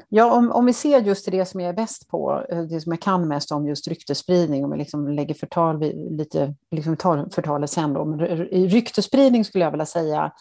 ja, 0.08 0.32
om, 0.32 0.50
om 0.50 0.66
vi 0.66 0.72
ser 0.72 1.00
just 1.00 1.30
det 1.30 1.46
som 1.46 1.60
jag 1.60 1.68
är 1.68 1.74
bäst 1.74 2.08
på, 2.08 2.46
eh, 2.48 2.62
det 2.62 2.80
som 2.80 2.92
jag 2.92 3.02
kan 3.02 3.28
mest 3.28 3.52
om 3.52 3.66
just 3.66 3.88
ryktesspridning, 3.88 4.64
om 4.64 4.70
vi 4.70 4.78
liksom 4.78 5.08
lägger 5.08 5.34
förtal, 5.34 5.80
lite, 6.10 6.54
liksom 6.70 6.96
tar 6.96 7.28
förtalet 7.32 7.70
sen 7.70 7.92
då, 7.92 8.04
men 8.04 8.18
ryktesspridning 8.48 9.44
skulle 9.44 9.64
jag 9.64 9.70
vilja 9.70 9.86
säga 9.86 10.32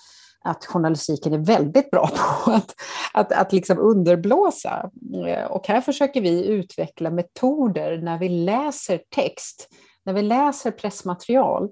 att 0.44 0.66
journalistiken 0.66 1.34
är 1.34 1.38
väldigt 1.38 1.92
bra 1.92 2.08
på 2.08 2.52
att, 2.52 2.76
att, 3.14 3.32
att 3.32 3.54
liksom 3.54 3.80
underblåsa. 3.80 4.90
Eh, 5.28 5.46
och 5.46 5.68
här 5.68 5.82
försöker 5.82 6.22
vi 6.22 6.48
utveckla 6.48 7.10
metoder 7.10 7.98
när 7.98 8.20
vi 8.20 8.30
läser 8.30 9.02
text, 9.10 9.70
när 10.06 10.14
vi 10.14 10.22
läser 10.22 10.72
pressmaterial, 10.72 11.70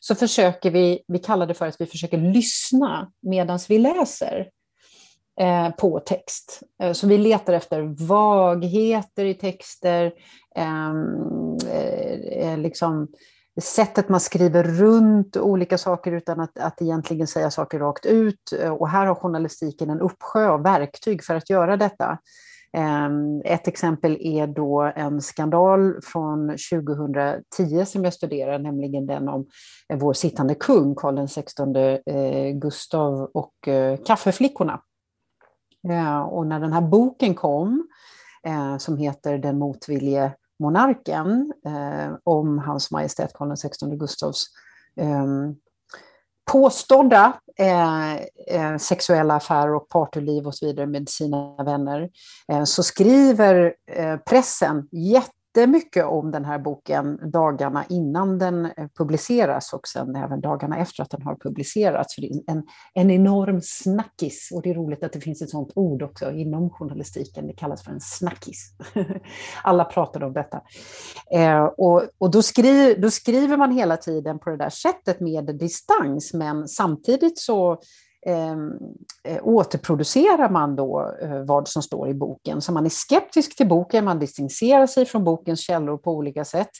så 0.00 0.14
försöker 0.14 0.70
vi, 0.70 1.02
vi 1.06 1.18
kallar 1.18 1.46
det 1.46 1.54
för 1.54 1.66
att 1.66 1.80
vi 1.80 1.86
försöker 1.86 2.18
lyssna 2.18 3.12
medan 3.22 3.58
vi 3.68 3.78
läser 3.78 4.48
eh, 5.40 5.70
på 5.70 6.00
text. 6.00 6.62
Eh, 6.82 6.92
så 6.92 7.06
vi 7.06 7.18
letar 7.18 7.52
efter 7.52 8.06
vagheter 8.06 9.24
i 9.24 9.34
texter, 9.34 10.12
ehm, 10.56 11.56
eh, 11.70 12.48
eh, 12.50 12.58
liksom 12.58 13.08
sättet 13.60 14.08
man 14.08 14.20
skriver 14.20 14.64
runt 14.64 15.36
olika 15.36 15.78
saker 15.78 16.12
utan 16.12 16.40
att, 16.40 16.58
att 16.58 16.82
egentligen 16.82 17.26
säga 17.26 17.50
saker 17.50 17.78
rakt 17.78 18.06
ut. 18.06 18.52
Och 18.78 18.88
här 18.88 19.06
har 19.06 19.14
journalistiken 19.14 19.90
en 19.90 20.00
uppsjö 20.00 20.48
av 20.48 20.62
verktyg 20.62 21.24
för 21.24 21.34
att 21.34 21.50
göra 21.50 21.76
detta. 21.76 22.18
Ehm, 22.76 23.42
ett 23.44 23.68
exempel 23.68 24.16
är 24.20 24.46
då 24.46 24.92
en 24.96 25.22
skandal 25.22 26.02
från 26.02 26.48
2010 26.48 27.84
som 27.86 28.04
jag 28.04 28.12
studerar, 28.12 28.58
nämligen 28.58 29.06
den 29.06 29.28
om 29.28 29.46
vår 29.94 30.12
sittande 30.12 30.54
kung, 30.54 30.94
Karl 30.94 31.26
XVI 31.26 32.00
eh, 32.06 32.58
Gustav 32.58 33.30
och 33.34 33.68
eh, 33.68 33.98
kaffeflickorna. 34.06 34.80
Och 36.30 36.46
när 36.46 36.60
den 36.60 36.72
här 36.72 36.80
boken 36.80 37.34
kom, 37.34 37.88
eh, 38.46 38.76
som 38.78 38.96
heter 38.96 39.38
Den 39.38 39.58
motvillige 39.58 40.32
monarken 40.58 41.52
eh, 41.66 42.14
om 42.24 42.58
hans 42.58 42.90
majestät 42.90 43.32
Karl 43.34 43.56
XVI 43.56 43.96
Gustavs 43.96 44.46
eh, 45.00 45.26
påstådda 46.52 47.32
eh, 47.58 48.14
eh 48.16 48.76
sexuella 48.78 49.34
affärer 49.34 49.74
och 49.74 49.88
partyliv 49.88 50.46
och 50.46 50.54
så 50.54 50.66
vidare 50.66 50.86
med 50.86 51.08
sina 51.08 51.64
vänner, 51.64 52.10
eh, 52.52 52.64
så 52.64 52.82
skriver 52.82 53.74
eh, 53.86 54.16
pressen 54.16 54.88
jätte 54.92 55.32
jättemycket 55.56 56.04
om 56.04 56.30
den 56.30 56.44
här 56.44 56.58
boken 56.58 57.30
dagarna 57.30 57.84
innan 57.88 58.38
den 58.38 58.64
eh, 58.64 58.88
publiceras 58.98 59.72
och 59.72 59.88
sen 59.88 60.16
även 60.16 60.40
dagarna 60.40 60.78
efter 60.78 61.02
att 61.02 61.10
den 61.10 61.22
har 61.22 61.34
publicerats. 61.36 62.14
Så 62.14 62.20
det 62.20 62.26
är 62.26 62.40
en, 62.46 62.62
en 62.94 63.10
enorm 63.10 63.60
snackis 63.62 64.50
och 64.54 64.62
det 64.62 64.70
är 64.70 64.74
roligt 64.74 65.04
att 65.04 65.12
det 65.12 65.20
finns 65.20 65.42
ett 65.42 65.50
sådant 65.50 65.72
ord 65.74 66.02
också 66.02 66.30
inom 66.32 66.70
journalistiken. 66.70 67.46
Det 67.46 67.52
kallas 67.52 67.84
för 67.84 67.92
en 67.92 68.00
snackis. 68.00 68.70
Alla 69.62 69.84
pratar 69.84 70.24
om 70.24 70.32
detta. 70.32 70.60
Eh, 71.30 71.64
och 71.64 72.02
och 72.18 72.30
då, 72.30 72.42
skri, 72.42 72.94
då 72.94 73.10
skriver 73.10 73.56
man 73.56 73.72
hela 73.72 73.96
tiden 73.96 74.38
på 74.38 74.50
det 74.50 74.56
där 74.56 74.70
sättet 74.70 75.20
med 75.20 75.44
distans, 75.58 76.34
men 76.34 76.68
samtidigt 76.68 77.38
så 77.38 77.80
Ehm, 78.26 78.72
eh, 79.24 79.38
återproducerar 79.42 80.50
man 80.50 80.76
då 80.76 81.12
eh, 81.22 81.42
vad 81.42 81.68
som 81.68 81.82
står 81.82 82.08
i 82.08 82.14
boken. 82.14 82.60
Så 82.60 82.72
man 82.72 82.86
är 82.86 82.90
skeptisk 82.90 83.56
till 83.56 83.68
boken, 83.68 84.04
man 84.04 84.18
distanserar 84.18 84.86
sig 84.86 85.04
från 85.04 85.24
bokens 85.24 85.60
källor 85.60 85.96
på 85.96 86.12
olika 86.12 86.44
sätt 86.44 86.70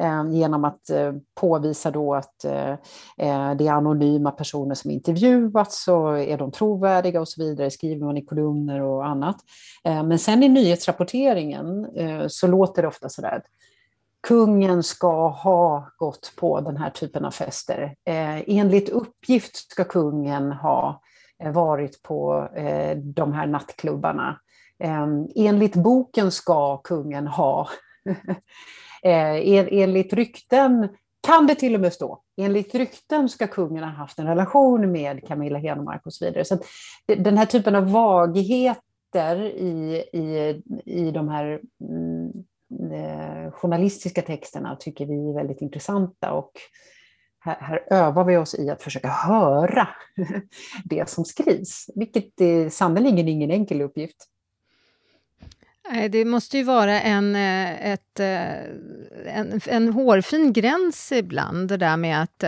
eh, 0.00 0.30
genom 0.30 0.64
att 0.64 0.90
eh, 0.90 1.12
påvisa 1.40 1.90
då 1.90 2.14
att 2.14 2.44
eh, 2.44 2.70
eh 3.18 3.54
det 3.58 3.66
är 3.66 3.72
anonyma 3.72 4.30
personer 4.30 4.74
som 4.74 4.90
intervjuats 4.90 5.88
och 5.88 6.18
är 6.18 6.38
de 6.38 6.50
trovärdiga 6.50 7.20
och 7.20 7.28
så 7.28 7.42
vidare, 7.42 7.70
skriver 7.70 8.04
man 8.04 8.16
i 8.16 8.24
kolumner 8.24 8.82
och 8.82 9.06
annat. 9.06 9.36
Ehm, 9.84 10.08
men 10.08 10.18
sen 10.18 10.42
i 10.42 10.48
nyhetsrapporteringen 10.48 11.84
eh, 11.96 12.24
så 12.28 12.46
låter 12.46 12.82
det 12.82 12.88
ofta 12.88 13.08
sådär 13.08 13.42
kungen 14.20 14.82
ska 14.82 15.28
ha 15.28 15.90
gått 15.96 16.32
på 16.36 16.60
den 16.60 16.76
här 16.76 16.90
typen 16.90 17.24
av 17.24 17.30
fester. 17.30 17.94
Eh, 18.04 18.42
enligt 18.46 18.88
uppgift 18.88 19.56
ska 19.56 19.84
kungen 19.84 20.52
ha 20.52 21.02
eh, 21.44 21.52
varit 21.52 22.02
på 22.02 22.48
eh, 22.56 22.96
de 22.96 23.32
här 23.32 23.46
nattklubbarna. 23.46 24.40
Eh, 24.84 25.06
enligt 25.34 25.74
boken 25.74 26.30
ska 26.30 26.76
kungen 26.76 27.26
ha. 27.26 27.68
eh, 29.02 29.68
enligt 29.72 30.12
rykten 30.12 30.88
kan 31.26 31.46
det 31.46 31.54
till 31.54 31.74
och 31.74 31.80
med 31.80 31.92
stå. 31.92 32.22
Enligt 32.36 32.74
rykten 32.74 33.28
ska 33.28 33.46
kungen 33.46 33.84
ha 33.84 33.90
haft 33.90 34.18
en 34.18 34.26
relation 34.26 34.92
med 34.92 35.28
Camilla 35.28 35.58
Henemark 35.58 36.06
och 36.06 36.12
så 36.12 36.24
vidare. 36.24 36.44
Så 36.44 36.58
den 37.06 37.38
här 37.38 37.46
typen 37.46 37.74
av 37.74 37.90
vagheter 37.90 39.42
i, 39.42 40.04
i, 40.12 40.62
i 40.84 41.10
de 41.10 41.28
här 41.28 41.60
mm, 41.80 42.32
Eh, 42.70 43.52
journalistiska 43.52 44.22
texterna 44.22 44.76
tycker 44.76 45.06
vi 45.06 45.30
är 45.30 45.34
väldigt 45.34 45.62
intressanta 45.62 46.32
och 46.32 46.52
här, 47.40 47.56
här, 47.60 47.84
övar 47.90 48.24
vi 48.24 48.36
oss 48.36 48.54
i 48.54 48.70
att 48.70 48.82
försöka 48.82 49.08
höra 49.08 49.88
det 50.84 51.08
som 51.08 51.24
skrivs, 51.24 51.90
vilket 51.94 52.40
är 52.40 52.68
sannerligen 52.68 53.28
ingen 53.28 53.50
enkel 53.50 53.82
uppgift. 53.82 54.28
Eh, 55.94 56.10
det 56.10 56.24
måste 56.24 56.58
ju 56.58 56.64
vara 56.64 57.00
en, 57.00 57.36
ett, 57.36 58.20
en, 59.26 59.60
en 59.66 59.92
hårfin 59.92 60.52
gräns 60.52 61.12
ibland, 61.12 61.68
det 61.68 61.76
där 61.76 61.96
med 61.96 62.22
att 62.22 62.44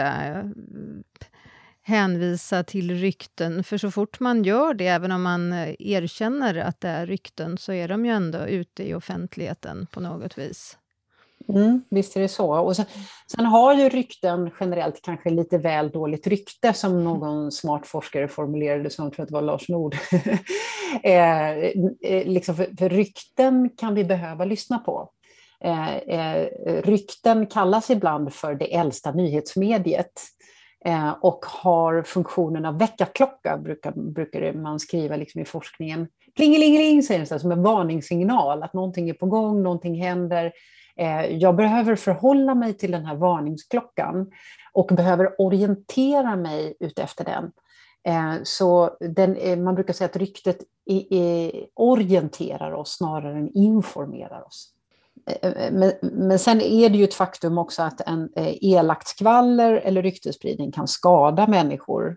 hänvisa 1.90 2.64
till 2.64 2.90
rykten, 2.90 3.64
för 3.64 3.78
så 3.78 3.90
fort 3.90 4.20
man 4.20 4.44
gör 4.44 4.74
det, 4.74 4.86
även 4.86 5.12
om 5.12 5.22
man 5.22 5.52
eh, 5.52 5.74
erkänner 5.78 6.54
att 6.54 6.80
det 6.80 6.88
är 6.88 7.06
rykten, 7.06 7.58
så 7.58 7.72
är 7.72 7.88
de 7.88 8.06
ju 8.06 8.12
ändå 8.12 8.38
ute 8.38 8.88
i 8.88 8.94
offentligheten 8.94 9.86
på 9.90 10.00
något 10.00 10.38
vis. 10.38 10.76
Mm, 11.48 11.82
visst 11.90 12.16
är 12.16 12.20
det 12.20 12.28
så. 12.28 12.58
Och 12.58 12.76
sen, 12.76 12.84
sen, 13.36 13.46
har 13.46 13.74
ju 13.74 13.88
rykten 13.88 14.50
generellt 14.60 15.02
kanske 15.02 15.30
lite 15.30 15.58
väl 15.58 15.90
dåligt 15.90 16.26
rykte, 16.26 16.72
som 16.72 17.04
någon 17.04 17.52
smart 17.52 17.86
forskare 17.86 18.28
formulerade 18.28 18.90
som, 18.90 19.04
jag 19.04 19.12
tror 19.12 19.22
att 19.22 19.28
det 19.28 19.34
var 19.34 19.42
Lars 19.42 19.68
Nord. 19.68 19.96
eh, 21.02 21.50
eh, 21.50 22.26
liksom 22.26 22.56
för, 22.56 22.76
för 22.78 22.88
rykten 22.88 23.70
kan 23.76 23.94
vi 23.94 24.04
behöva 24.04 24.44
lyssna 24.44 24.78
på. 24.78 25.10
Eh, 25.64 25.96
eh, 25.96 26.48
rykten 26.82 27.46
kallas 27.46 27.90
ibland 27.90 28.34
för 28.34 28.54
det 28.54 28.74
äldsta 28.74 29.12
nyhetsmediet. 29.12 30.12
Eh, 30.84 31.10
och 31.20 31.44
har 31.46 32.02
funktionen 32.02 32.64
av 32.64 32.78
väckarklocka, 32.78 33.56
brukar, 33.56 33.92
brukar 33.92 34.52
man 34.52 34.80
skriva 34.80 35.16
liksom 35.16 35.40
i 35.40 35.44
forskningen. 35.44 36.08
Plingelingeling 36.36 37.02
säger 37.02 37.20
det, 37.20 37.40
som 37.40 37.52
en 37.52 37.62
varningssignal, 37.62 38.62
att 38.62 38.74
någonting 38.74 39.10
är 39.10 39.14
på 39.14 39.26
gång, 39.26 39.62
någonting 39.62 40.02
händer. 40.02 40.52
Eh, 40.96 41.26
jag 41.26 41.56
behöver 41.56 41.96
förhålla 41.96 42.54
mig 42.54 42.74
till 42.74 42.90
den 42.90 43.04
här 43.04 43.16
varningsklockan 43.16 44.30
och 44.72 44.86
behöver 44.86 45.40
orientera 45.40 46.36
mig 46.36 46.76
utefter 46.80 47.24
den. 47.24 47.52
Eh, 48.04 48.42
så 48.42 48.96
den, 49.00 49.36
eh, 49.36 49.58
man 49.58 49.74
brukar 49.74 49.92
säga 49.92 50.08
att 50.08 50.16
ryktet 50.16 50.58
orienterar 51.74 52.72
oss 52.72 52.96
snarare 52.96 53.38
än 53.38 53.52
informerar 53.54 54.46
oss. 54.46 54.74
Eh, 55.42 55.50
eh, 55.50 55.72
men, 55.72 55.92
men 56.02 56.38
sen 56.38 56.60
är 56.60 56.88
det 56.90 56.98
ju 56.98 57.04
ett 57.04 57.14
faktum 57.14 57.58
också 57.58 57.82
att 57.82 58.00
en 58.00 58.28
eh, 58.36 58.54
elakt 58.64 59.08
skvaller 59.08 59.72
eller 59.72 60.02
ryktesspridning 60.02 60.72
kan 60.72 60.88
skada 60.88 61.46
människor. 61.46 62.16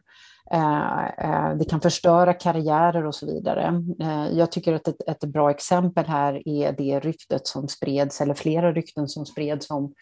Det 1.56 1.66
kan 1.70 1.82
förstöra 1.82 2.34
karriärer 2.34 3.06
och 3.06 3.16
så 3.16 3.26
vidare. 3.26 3.84
Jag 4.32 4.52
tycker 4.52 4.74
att 4.74 4.88
ett, 4.88 5.08
ett 5.08 5.20
bra 5.20 5.52
exempel 5.52 6.06
här 6.06 6.48
är 6.48 6.72
det 6.72 7.00
ryktet 7.00 7.48
som 7.48 7.68
spreds, 7.68 8.22
eller 8.22 8.34
flera 8.34 8.72
rykten 8.72 9.08
som 9.08 9.26
spreds 9.26 9.70
om 9.70 9.94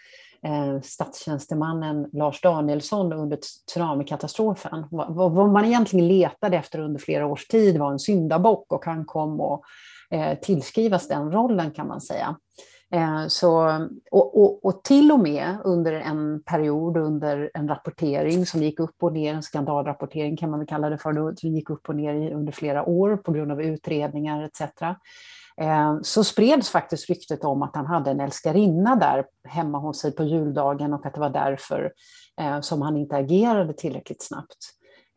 statstjänstemannen 0.83 2.09
Lars 2.13 2.41
Danielsson 2.41 3.13
under 3.13 3.37
tsunamikatastrofen. 3.67 4.85
Vad 4.89 5.49
man 5.49 5.65
egentligen 5.65 6.07
letade 6.07 6.57
efter 6.57 6.79
under 6.79 6.99
flera 6.99 7.25
års 7.25 7.47
tid 7.47 7.77
var 7.77 7.91
en 7.91 7.99
syndabock 7.99 8.73
och 8.73 8.85
han 8.85 9.05
kom 9.05 9.41
att 9.41 9.61
tillskrivas 10.41 11.07
den 11.07 11.31
rollen 11.31 11.71
kan 11.71 11.87
man 11.87 12.01
säga. 12.01 12.35
Eh, 12.93 13.27
så, 13.27 13.57
och, 14.11 14.41
och, 14.41 14.65
och, 14.65 14.83
till 14.83 15.11
och 15.11 15.19
med 15.19 15.57
under 15.63 15.93
en 15.93 16.43
period 16.43 16.97
under 16.97 17.51
en 17.53 17.67
rapportering 17.67 18.45
som 18.45 18.63
gick 18.63 18.79
upp 18.79 18.95
och 19.03 19.13
ner, 19.13 19.33
en 19.33 19.43
skandalrapportering 19.43 20.37
kan 20.37 20.49
man 20.49 20.59
väl 20.59 20.67
kalla 20.67 20.89
det 20.89 20.97
för, 20.97 21.35
som 21.35 21.49
gick 21.49 21.69
upp 21.69 21.89
och 21.89 21.95
ner 21.95 22.31
under 22.31 22.51
flera 22.51 22.85
år 22.85 23.17
på 23.17 23.31
grund 23.31 23.51
av 23.51 23.61
utredningar 23.61 24.43
etc. 24.43 24.61
Eh, 25.57 25.97
så 26.01 26.23
spreds 26.23 26.69
faktiskt 26.69 27.09
ryktet 27.09 27.43
om 27.43 27.61
att 27.61 27.75
han 27.75 27.85
hade 27.85 28.11
en 28.11 28.19
älskarinna 28.19 28.95
där 28.95 29.25
hemma 29.43 29.77
hos 29.77 30.01
sig 30.01 30.11
på 30.11 30.23
juldagen 30.23 30.93
och 30.93 31.05
att 31.05 31.13
det 31.13 31.19
var 31.19 31.29
därför 31.29 31.91
eh, 32.41 32.61
som 32.61 32.81
han 32.81 32.97
inte 32.97 33.15
agerade 33.15 33.73
tillräckligt 33.73 34.23
snabbt. 34.23 34.57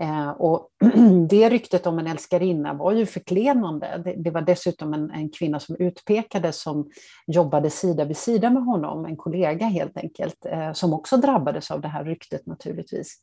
Eh, 0.00 0.30
och 0.30 0.68
det 1.28 1.50
ryktet 1.50 1.86
om 1.86 1.98
en 1.98 2.06
älskarinna 2.06 2.74
var 2.74 2.92
ju 2.92 3.06
förklenande. 3.06 4.02
Det, 4.04 4.14
det 4.16 4.30
var 4.30 4.40
dessutom 4.40 4.94
en, 4.94 5.10
en, 5.10 5.30
kvinna 5.30 5.60
som 5.60 5.76
utpekades 5.78 6.62
som 6.62 6.90
jobbade 7.26 7.70
sida 7.70 8.04
vid 8.04 8.16
sida 8.16 8.50
med 8.50 8.64
honom, 8.64 9.04
en 9.04 9.16
kollega 9.16 9.66
helt 9.66 9.96
enkelt, 9.96 10.46
eh, 10.46 10.72
som 10.72 10.92
också 10.92 11.16
drabbades 11.16 11.70
av 11.70 11.80
det 11.80 11.88
här 11.88 12.04
ryktet 12.04 12.46
naturligtvis. 12.46 13.16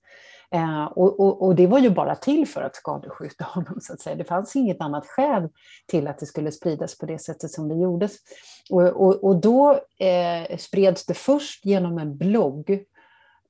Eh, 0.56 0.86
och, 0.86 1.20
och, 1.20 1.46
och, 1.46 1.56
det 1.56 1.68
var 1.68 1.80
ju 1.80 1.90
bara 1.90 2.16
till 2.16 2.48
för 2.48 2.62
att 2.62 2.76
skadeskjuta 2.76 3.44
honom, 3.44 3.78
så 3.82 3.94
att 3.94 4.02
säga. 4.02 4.16
Det 4.16 4.24
fanns 4.24 4.56
inget 4.56 4.82
annat 4.82 5.08
skäl 5.08 5.50
till 5.88 6.08
att 6.08 6.20
det 6.20 6.26
skulle 6.26 6.52
spridas 6.52 6.98
på 6.98 7.06
det 7.06 7.20
sättet 7.20 7.52
som 7.52 7.68
det 7.68 7.76
gjordes. 7.76 8.18
Och, 8.70 9.24
och 9.24 9.36
då 9.36 9.72
eh, 10.00 10.58
spreds 10.58 11.06
det 11.06 11.14
först 11.14 11.66
genom 11.66 11.98
en 11.98 12.18
blogg 12.18 12.86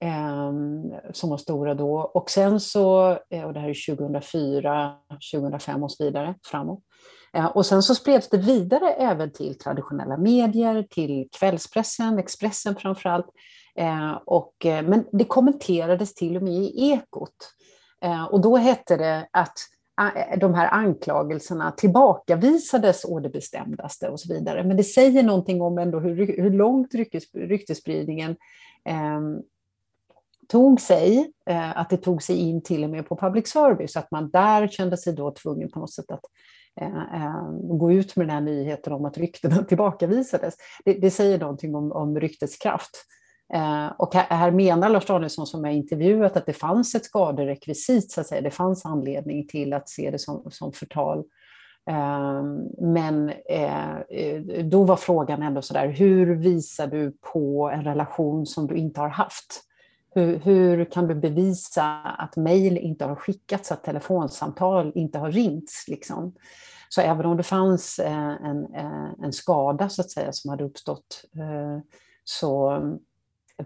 Ehm, 0.03 0.93
som 1.13 1.29
var 1.29 1.37
stora 1.37 1.73
då. 1.73 1.95
Och 1.95 2.29
sen 2.29 2.59
så, 2.59 3.17
eh, 3.29 3.43
och 3.43 3.53
det 3.53 3.59
här 3.59 3.69
är 3.69 3.95
2004, 3.95 4.93
2005 5.31 5.83
och 5.83 5.91
så 5.91 6.03
vidare 6.03 6.35
framåt. 6.43 6.79
Eh, 7.33 7.45
och 7.45 7.65
sen 7.65 7.83
så 7.83 7.95
spreds 7.95 8.29
det 8.29 8.37
vidare 8.37 8.93
även 8.93 9.31
till 9.31 9.57
traditionella 9.57 10.17
medier, 10.17 10.83
till 10.83 11.27
kvällspressen, 11.39 12.19
Expressen 12.19 12.75
framförallt. 12.75 13.25
Eh, 13.75 14.19
och, 14.25 14.65
eh, 14.65 14.83
men 14.83 15.05
det 15.11 15.25
kommenterades 15.25 16.13
till 16.13 16.37
och 16.37 16.43
med 16.43 16.53
i 16.53 16.91
Ekot. 16.91 17.35
Eh, 18.01 18.23
och 18.23 18.41
då 18.41 18.57
hette 18.57 18.97
det 18.97 19.27
att 19.31 19.57
eh, 20.01 20.39
de 20.39 20.53
här 20.53 20.67
anklagelserna 20.67 21.71
tillbakavisades 21.71 23.05
å 23.05 23.19
det 23.19 23.29
bestämdaste 23.29 24.09
och 24.09 24.19
så 24.19 24.33
vidare. 24.33 24.63
Men 24.63 24.77
det 24.77 24.83
säger 24.83 25.23
någonting 25.23 25.61
om 25.61 25.77
ändå 25.77 25.99
hur, 25.99 26.41
hur 26.41 26.51
långt 26.51 26.95
ryktesspridningen 27.33 28.35
ehm, 28.85 29.41
tog 30.51 30.81
sig, 30.81 31.31
eh, 31.49 31.77
att 31.77 31.89
det 31.89 31.97
tog 31.97 32.23
sig 32.23 32.37
in 32.37 32.63
till 32.63 32.83
och 32.83 32.89
med 32.89 33.07
på 33.07 33.15
public 33.15 33.47
service, 33.47 33.95
att 33.95 34.11
man 34.11 34.29
där 34.29 34.67
kände 34.67 34.97
sig 34.97 35.13
då 35.13 35.31
tvungen 35.31 35.71
på 35.71 35.79
något 35.79 35.93
sätt 35.93 36.11
att 36.11 36.23
eh, 36.81 37.23
eh 37.23 37.51
gå 37.61 37.91
ut 37.91 38.15
med 38.15 38.27
den 38.27 38.33
här 38.33 38.41
nyheten 38.41 38.93
om 38.93 39.05
att 39.05 39.17
ryktena 39.17 39.63
tillbakavisades. 39.67 40.53
Det, 40.85 40.93
det 40.93 41.11
säger 41.11 41.39
någonting 41.39 41.75
om, 41.75 41.91
om 41.91 42.19
ryktets 42.19 42.57
kraft. 42.57 43.05
Eh, 43.53 43.87
och 43.97 44.13
här, 44.13 44.25
här 44.29 44.51
menar 44.51 44.89
Lars 44.89 45.05
Danielsson 45.05 45.47
som 45.47 45.65
jag 45.65 45.73
intervjuat 45.73 46.37
att 46.37 46.45
det 46.45 46.53
fanns 46.53 46.95
ett 46.95 47.05
skaderekvisit, 47.05 48.11
så 48.11 48.21
att 48.21 48.27
säga. 48.27 48.41
det 48.41 48.51
fanns 48.51 48.85
anledning 48.85 49.47
till 49.47 49.73
att 49.73 49.89
se 49.89 50.11
det 50.11 50.19
som, 50.19 50.51
som 50.51 50.73
förtal. 50.73 51.23
Eh, 51.89 52.43
men 52.81 53.33
då 54.69 54.83
var 54.83 54.95
frågan 54.95 55.43
ändå 55.43 55.61
sådär, 55.61 55.87
hur 55.87 56.35
visar 56.35 56.87
du 56.87 57.17
på 57.33 57.71
en 57.73 57.83
relation 57.83 58.45
som 58.45 58.67
du 58.67 58.75
inte 58.75 58.99
har 58.99 59.09
haft? 59.09 59.70
Hur, 60.15 60.39
hur 60.39 60.85
kan 60.85 61.07
du 61.07 61.15
bevisa 61.15 61.83
att 62.01 62.35
mejl 62.35 62.77
inte 62.77 63.05
har 63.05 63.15
skickats, 63.15 63.71
att 63.71 63.83
telefonsamtal 63.83 64.91
inte 64.95 65.19
har 65.19 65.31
ringts? 65.31 65.87
Liksom? 65.87 66.33
Så 66.89 67.01
även 67.01 67.25
om 67.25 67.37
det 67.37 67.43
fanns 67.43 67.99
eh, 67.99 68.45
en, 68.45 68.73
eh, 68.73 69.23
en 69.23 69.33
skada 69.33 69.89
så 69.89 70.01
att 70.01 70.11
säga 70.11 70.31
som 70.31 70.49
hade 70.49 70.63
uppstått 70.63 71.25
eh, 71.35 71.83
så 72.23 72.81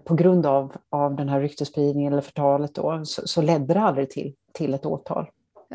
på 0.04 0.14
grund 0.14 0.46
av, 0.46 0.76
av 0.90 1.16
den 1.16 1.28
här 1.28 1.40
ryktesspridningen 1.40 2.12
eller 2.12 2.22
förtalet 2.22 2.74
då, 2.74 3.04
så, 3.04 3.28
så 3.28 3.42
ledde 3.42 3.74
det 3.74 3.80
aldrig 3.80 4.10
till, 4.10 4.34
till 4.52 4.74
ett 4.74 4.86
åtal. 4.86 5.26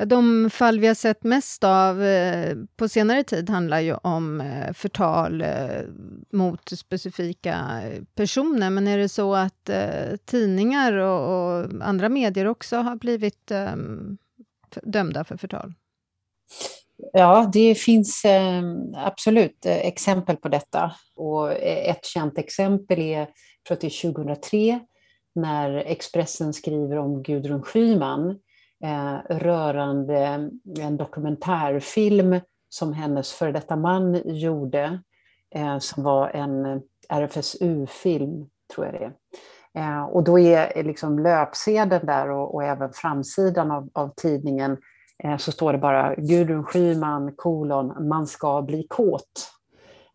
De 0.05 0.49
fall 0.49 0.79
vi 0.79 0.87
har 0.87 0.95
sett 0.95 1.23
mest 1.23 1.63
av 1.63 2.03
eh, 2.03 2.57
på 2.75 2.87
senare 2.87 3.23
tid 3.23 3.49
handlar 3.49 3.79
ju 3.79 3.93
om 3.93 4.41
eh, 4.41 4.73
förtal 4.73 5.41
eh, 5.41 5.81
mot 6.31 6.69
specifika 6.69 7.81
personer. 8.15 8.69
Men 8.69 8.87
är 8.87 8.97
det 8.97 9.09
så 9.09 9.35
att 9.35 9.69
eh, 9.69 10.15
tidningar 10.25 10.93
och, 10.93 11.65
andra 11.81 12.09
medier 12.09 12.47
också 12.47 12.77
har 12.77 12.95
blivit 12.95 13.51
ehm, 13.51 14.17
dömda 14.83 15.23
för 15.23 15.37
förtal? 15.37 15.73
Ja, 17.13 17.49
det 17.53 17.75
finns 17.75 18.25
ehm, 18.25 18.95
absolut 18.95 19.65
eh, 19.65 19.77
exempel 19.77 20.37
på 20.37 20.49
detta. 20.49 20.91
Och 21.15 21.53
e-, 21.53 21.89
ett 21.89 22.05
känt 22.05 22.37
exempel 22.37 22.99
är, 22.99 23.27
tror 23.67 23.77
2003, 24.13 24.79
när 25.35 25.75
Expressen 25.75 26.53
skriver 26.53 26.97
om 26.97 27.23
Gudrun 27.23 27.61
Schyman 27.61 28.39
Eh, 28.83 29.35
rörande 29.35 30.49
en 30.79 30.97
dokumentärfilm 30.97 32.39
som 32.69 32.93
hennes 32.93 33.33
före 33.33 33.51
detta 33.51 33.75
man 33.75 34.21
gjorde, 34.25 34.99
eh, 35.55 35.79
som 35.79 36.03
var 36.03 36.29
en 36.29 36.81
RFSU-film, 37.09 38.49
tror 38.75 38.85
jag 38.85 38.93
det 38.93 39.05
är. 39.05 39.13
Eh, 39.73 40.03
och 40.03 40.23
då 40.23 40.39
är 40.39 40.77
eh, 40.77 40.83
liksom 40.83 41.19
löpsedeln 41.19 42.05
där 42.05 42.29
och, 42.29 42.55
och 42.55 42.63
även 42.63 42.93
framsidan 42.93 43.71
av, 43.71 43.89
av 43.93 44.13
tidningen 44.15 44.77
eh, 45.23 45.37
så 45.37 45.51
står 45.51 45.73
det 45.73 45.79
bara 45.79 46.15
Gudrun 46.15 46.63
Schyman, 46.63 47.33
kolon, 47.35 48.07
man 48.07 48.27
ska 48.27 48.61
bli 48.61 48.87
kåt. 48.89 49.47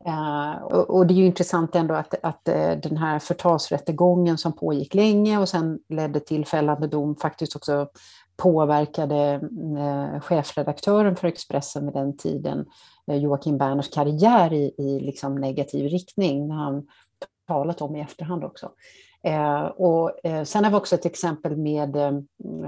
Uh, 0.06 0.62
och, 0.64 1.06
det 1.06 1.14
är 1.14 1.16
ju 1.16 1.26
intressant 1.26 1.74
ändå 1.74 1.94
att, 1.94 2.14
att 2.22 2.44
den 2.82 2.96
här 2.96 3.18
förtalsrättegången 3.18 4.38
som 4.38 4.52
pågick 4.52 4.94
länge 4.94 5.38
och 5.38 5.48
sen 5.48 5.78
ledde 5.88 6.20
till 6.20 6.46
fällande 6.46 6.86
dom 6.86 7.16
faktiskt 7.16 7.56
också 7.56 7.88
påverkade 8.36 9.40
eh, 9.78 10.20
chefredaktören 10.20 11.16
för 11.16 11.28
Expressen 11.28 11.84
vid 11.84 11.94
den 11.94 12.16
tiden, 12.16 12.66
eh, 13.10 13.16
Joakim 13.16 13.58
Berners 13.58 13.90
karriär 13.90 14.52
i, 14.52 14.74
i 14.78 15.00
liksom 15.00 15.34
negativ 15.34 15.88
riktning, 15.88 16.48
när 16.48 16.54
han 16.54 16.86
talat 17.46 17.82
om 17.82 17.96
i 17.96 18.00
efterhand 18.00 18.44
också. 18.44 18.70
Eh, 19.26 19.64
och, 19.64 20.26
eh, 20.26 20.44
sen 20.44 20.64
har 20.64 20.70
vi 20.70 20.76
också 20.76 20.94
ett 20.94 21.06
exempel 21.06 21.56
med 21.56 21.96
eh, 21.96 22.12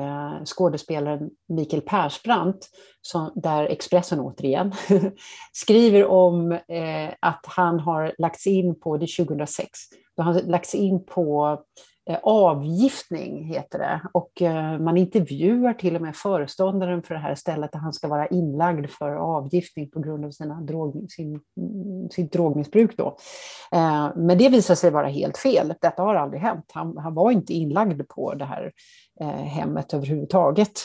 eh 0.03 0.45
skådespelaren 0.45 1.31
Mikael 1.49 1.83
Persbrandt, 1.83 2.69
som, 3.01 3.33
där 3.35 3.65
Expressen 3.65 4.21
återigen 4.21 4.73
skriver 5.53 6.07
om 6.07 6.53
eh, 6.53 7.15
att 7.21 7.45
han 7.47 7.81
har 7.81 8.15
lagts 8.19 8.47
in 8.47 8.81
på, 8.81 8.97
det 8.97 9.07
2006, 9.07 9.79
då 10.17 10.23
han 10.23 10.37
lagts 10.37 10.75
in 10.75 11.05
på 11.05 11.59
Eh, 12.09 12.19
avgiftning, 12.23 13.45
heter 13.45 13.79
det. 13.79 14.01
Och 14.13 14.43
eh, 14.43 14.79
man 14.79 14.97
intervjuar 14.97 15.75
till 15.75 15.97
och 15.97 16.03
med 16.03 16.17
föreståndaren 16.17 17.03
för 17.03 17.15
det 17.15 17.21
här 17.21 17.35
stället 17.35 17.73
där 17.73 17.79
han 17.79 17.93
ska 17.93 18.09
vara 18.09 18.27
inlagd 18.27 18.91
för 18.91 19.11
avgiftning 19.11 19.91
på 19.91 20.01
grund 20.01 20.25
av 20.25 20.31
sina 20.31 20.61
drog, 20.61 21.07
sin, 21.11 21.41
sitt 22.11 22.33
drogmissbruk. 22.33 22.97
Då. 22.97 23.17
Eh, 23.73 24.09
men 24.17 24.39
det 24.39 24.49
visar 24.49 24.75
sig 24.75 24.91
vara 24.91 25.09
helt 25.09 25.39
fel. 25.39 25.75
Detta 25.81 26.03
har 26.03 26.15
aldrig 26.15 26.43
hänt. 26.43 26.65
Han, 26.73 26.99
han 26.99 27.15
var 27.15 27.31
inte 27.31 27.55
inlagd 27.55 28.09
på 28.09 28.35
det 28.35 28.45
här 28.45 28.73
hemmet 29.45 29.95
överhuvudtaget. 29.95 30.81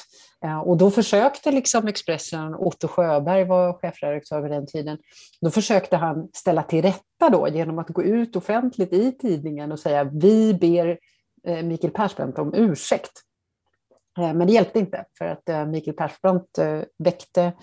Och 0.66 0.78
då 0.78 0.92
försökte 0.92 1.52
liksom 1.52 1.88
Expressen, 1.88 2.56
Otto 2.56 2.88
Sjöberg 2.88 3.46
var 3.46 3.74
chefredaktör 3.74 4.42
vid 4.42 4.52
den 4.52 4.68
tiden, 4.68 4.98
då 5.42 5.52
försökte 5.52 5.98
han 5.98 6.30
ställa 6.34 6.64
till 6.64 6.82
rätta 6.82 7.30
då 7.32 7.48
genom 7.48 7.80
att 7.80 7.90
gå 7.90 8.04
ut 8.04 8.36
offentligt 8.36 8.94
i 8.94 9.12
tidningen 9.12 9.72
och 9.72 9.80
säga 9.80 10.04
vi 10.04 10.54
ber 10.54 10.98
Eh, 11.48 11.64
Mikael 11.64 11.94
Persbrandt 11.94 12.40
om 12.40 12.54
ursäkt. 12.54 13.12
Eh, 14.20 14.34
men 14.34 14.48
det 14.48 14.54
hjälpte 14.54 14.80
inte, 14.80 15.06
för 15.18 15.26
att 15.26 15.50
eh, 15.50 15.66
Mikael 15.66 15.96
Persbrandt 15.96 16.60
väckte 16.98 17.54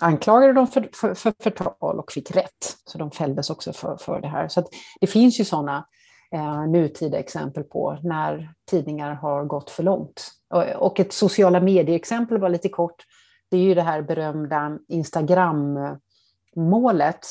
anklagade 0.00 0.52
dem 0.52 0.66
för, 0.66 0.88
för, 0.92 1.14
för 1.14 1.32
förtal 1.42 1.98
och 1.98 2.12
fick 2.12 2.36
rätt. 2.36 2.76
Så 2.84 2.98
de 2.98 3.10
fälldes 3.10 3.50
också 3.50 3.72
för, 3.72 3.96
för 3.96 4.20
det 4.20 4.28
här. 4.28 4.48
Så 4.48 4.64
det 5.00 5.06
finns 5.06 5.40
ju 5.40 5.44
sådana 5.44 5.86
eh, 6.32 6.66
nutida 6.66 7.18
exempel 7.18 7.64
på 7.64 7.98
när 8.02 8.54
tidningar 8.70 9.14
har 9.14 9.44
gått 9.44 9.70
för 9.70 9.82
långt. 9.82 10.30
Och, 10.50 10.62
och 10.62 11.00
ett 11.00 11.12
sociala 11.12 11.60
medier-exempel, 11.60 12.38
bara 12.38 12.48
lite 12.48 12.68
kort, 12.68 13.04
det 13.50 13.56
är 13.56 13.60
ju 13.60 13.74
det 13.74 13.82
här 13.82 14.02
berömda 14.02 14.78
Instagram-målet 14.88 17.26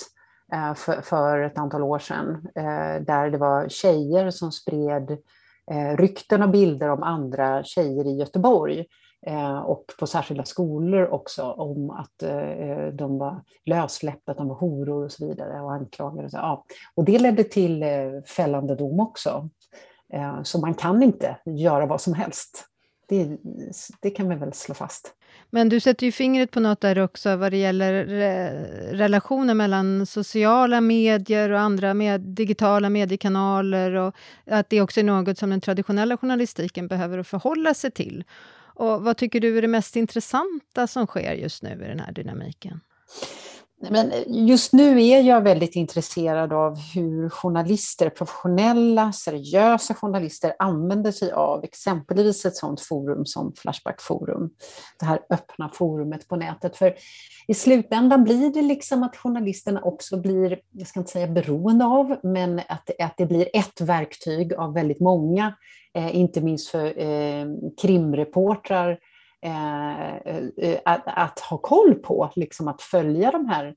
Eh, 0.51 0.73
för, 0.73 1.01
för 1.01 1.39
ett 1.39 1.57
antal 1.57 1.83
år 1.83 1.99
sedan, 1.99 2.47
eh, 2.55 3.01
där 3.01 3.29
det 3.29 3.37
var 3.37 3.69
tjejer 3.69 4.29
som 4.29 4.51
spred 4.51 5.17
eh, 5.71 5.97
rykten 5.97 6.43
och 6.43 6.49
bilder 6.49 6.89
om 6.89 7.03
andra 7.03 7.63
tjejer 7.63 8.07
i 8.07 8.17
Göteborg 8.17 8.85
och 9.65 9.85
på 9.99 10.07
särskilda 10.07 10.45
skolor 10.45 11.07
också 11.07 11.43
om 11.43 11.89
att 11.89 12.29
de 12.93 13.17
var 13.17 13.41
lössläppta, 13.65 14.31
att 14.31 14.37
de 14.37 14.47
var 14.47 14.55
horor 14.55 15.05
och 15.05 15.11
så 15.11 15.27
vidare 15.27 15.61
och 15.61 15.73
anklagade. 15.73 16.29
Ja. 16.31 16.65
Och 16.95 17.05
det 17.05 17.19
ledde 17.19 17.43
till 17.43 17.85
fällande 18.27 18.75
dom 18.75 18.99
också. 18.99 19.49
Så 20.43 20.59
man 20.59 20.73
kan 20.73 21.03
inte 21.03 21.37
göra 21.45 21.85
vad 21.85 22.01
som 22.01 22.13
helst. 22.13 22.65
Det, 23.09 23.37
det 24.01 24.09
kan 24.09 24.29
vi 24.29 24.35
väl 24.35 24.53
slå 24.53 24.75
fast. 24.75 25.15
Men 25.49 25.69
du 25.69 25.79
sätter 25.79 26.05
ju 26.05 26.11
fingret 26.11 26.51
på 26.51 26.59
något 26.59 26.81
där 26.81 26.99
också 26.99 27.35
vad 27.35 27.51
det 27.51 27.57
gäller 27.57 27.93
eh, 27.93 28.07
re 28.07 28.67
relationer 28.91 29.53
mellan 29.53 30.05
sociala 30.05 30.81
medier 30.81 31.49
och 31.49 31.59
andra 31.59 31.93
med 31.93 32.21
digitala 32.21 32.89
mediekanaler 32.89 33.93
och 33.93 34.15
att 34.45 34.69
det 34.69 34.81
också 34.81 34.99
är 34.99 35.03
något 35.03 35.37
som 35.37 35.49
den 35.49 35.61
traditionella 35.61 36.17
journalistiken 36.17 36.87
behöver 36.87 37.23
förhålla 37.23 37.73
sig 37.73 37.91
till. 37.91 38.23
Och 38.75 39.03
vad 39.03 39.17
tycker 39.17 39.39
du 39.39 39.57
är 39.57 39.61
det 39.61 39.67
mest 39.67 39.95
intressanta 39.95 40.87
som 40.87 41.07
sker 41.07 41.33
just 41.33 41.63
nu 41.63 41.69
i 41.85 41.87
den 41.87 41.99
här 41.99 42.11
dynamiken? 42.11 42.79
Men 43.89 44.11
just 44.27 44.73
nu 44.73 45.03
är 45.03 45.21
jag 45.21 45.41
väldigt 45.41 45.75
intresserad 45.75 46.53
av 46.53 46.77
hur 46.77 47.29
journalister, 47.29 48.09
professionella, 48.09 49.11
seriösa 49.11 49.93
journalister 49.93 50.53
använder 50.59 51.11
sig 51.11 51.31
av 51.31 51.63
exempelvis 51.63 52.45
ett 52.45 52.55
sådant 52.55 52.81
forum 52.81 53.25
som 53.25 53.53
Flashback 53.57 54.01
Forum. 54.01 54.49
Det 54.99 55.05
här 55.05 55.19
öppna 55.29 55.69
forumet 55.73 56.27
på 56.27 56.35
nätet. 56.35 56.77
För 56.77 56.95
i 57.47 57.53
slutändan 57.53 58.23
blir 58.23 58.53
det 58.53 58.61
liksom 58.61 59.03
att 59.03 59.17
journalisterna 59.17 59.81
också 59.81 60.17
blir, 60.17 60.59
jag 60.71 60.87
ska 60.87 60.99
inte 60.99 61.11
säga 61.11 61.27
beroende 61.27 61.85
av, 61.85 62.15
men 62.23 62.59
att, 62.59 62.89
att 62.99 63.17
det 63.17 63.25
blir 63.25 63.47
ett 63.53 63.81
verktyg 63.81 64.53
av 64.53 64.73
väldigt 64.73 64.99
många, 64.99 65.55
eh, 65.93 66.15
inte 66.15 66.41
minst 66.41 66.69
för 66.69 66.99
eh, 66.99 67.45
krimreportrar 67.81 68.99
Eh, 69.43 70.15
eh, 70.15 70.79
att, 70.85 71.03
att, 71.05 71.39
ha 71.39 71.57
koll 71.57 71.95
på, 71.95 72.29
liksom 72.35 72.67
att 72.67 72.81
följa 72.81 73.31
de 73.31 73.45
här 73.45 73.75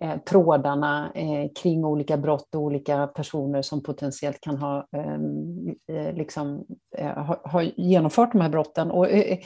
eh, 0.00 0.18
trådarna 0.18 1.12
eh, 1.14 1.50
kring 1.62 1.84
olika 1.84 2.16
brott 2.16 2.54
och 2.54 2.60
olika 2.60 3.06
personer 3.06 3.62
som 3.62 3.82
potentiellt 3.82 4.40
kan 4.40 4.56
ha, 4.56 4.86
ehm, 4.96 5.68
eh, 5.92 6.14
liksom, 6.14 6.66
eh, 6.96 7.24
ha, 7.24 7.40
ha, 7.44 7.62
genomfört 7.62 8.32
de 8.32 8.40
här 8.40 8.48
brotten. 8.48 8.90
Och, 8.90 9.10
eh, 9.10 9.32
eh, 9.32 9.38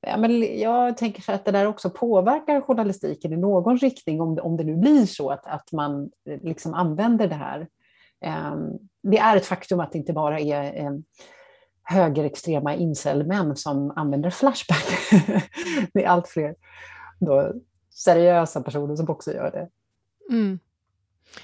ja, 0.00 0.16
men 0.16 0.60
jag 0.60 0.96
tänker 0.96 1.22
så 1.22 1.32
att 1.32 1.44
det 1.44 1.52
där 1.52 1.66
också 1.66 1.90
påverkar 1.90 2.60
journalistiken 2.60 3.32
i 3.32 3.36
någon 3.36 3.78
riktning, 3.78 4.20
om, 4.20 4.38
om 4.42 4.56
det 4.56 4.64
nu 4.64 4.76
blir 4.76 5.06
så 5.06 5.30
att, 5.30 5.46
att 5.46 5.72
man 5.72 6.10
liksom 6.42 6.74
använder 6.74 7.28
det 7.28 7.34
här. 7.34 7.68
Ehm, 8.24 8.70
det 9.02 9.18
är 9.18 9.36
ett 9.36 9.46
faktum 9.46 9.80
att 9.80 9.92
det 9.92 9.98
inte 9.98 10.12
bara 10.12 10.40
är 10.40 10.86
ehm, 10.86 11.04
högerextrema 11.84 12.74
incelmän 12.74 13.56
som 13.56 13.90
använder 13.90 14.30
Flashback. 14.30 14.86
det 15.92 16.04
är 16.04 16.08
allt 16.08 16.28
fler 16.28 16.54
då, 17.20 17.52
seriösa 17.90 18.62
personer 18.62 18.96
som 18.96 19.08
också 19.08 19.32
gör 19.32 19.50
det. 19.50 19.68
Mm. 20.34 20.58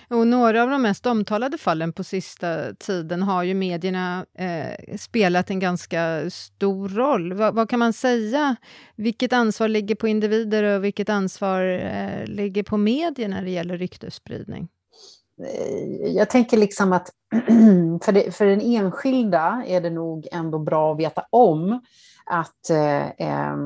Och 0.09 0.27
några 0.27 0.63
av 0.63 0.71
de 0.71 0.83
mest 0.83 1.07
omtalade 1.07 1.59
fallen 1.59 1.93
på 1.93 2.05
sista 2.05 2.75
tiden 2.75 3.23
har 3.23 3.43
ju 3.43 3.55
medierna 3.55 4.27
eh, 4.35 4.97
spelat 4.99 5.51
en 5.51 5.61
ganska 5.61 6.31
stor 6.31 6.89
roll. 6.89 7.33
Va, 7.33 7.51
vad 7.51 7.71
kan 7.71 7.79
man 7.79 7.93
säga? 7.93 8.57
Vilket 8.97 9.33
ansvar 9.33 9.69
ligger 9.69 9.95
på 9.95 10.09
individer 10.09 10.63
och 10.63 10.85
vilket 10.85 11.09
ansvar 11.09 11.63
eh, 11.65 12.27
ligger 12.27 12.63
på 12.63 12.77
medier 12.77 13.29
när 13.29 13.45
det 13.45 13.51
gäller 13.51 13.79
ryktesspridning? 13.79 14.69
Eh, 15.45 16.13
jag 16.13 16.31
tänker 16.31 16.57
liksom 16.57 16.93
att 16.93 17.11
för, 18.03 18.13
det, 18.13 18.35
för 18.37 18.47
den 18.47 18.61
enskilda 18.61 19.65
är 19.67 19.81
det 19.81 19.91
nog 19.91 20.29
ändå 20.33 20.59
bra 20.59 20.93
att 20.93 20.99
veta 20.99 21.27
om 21.31 21.81
att 22.27 22.71
eh, 22.71 23.57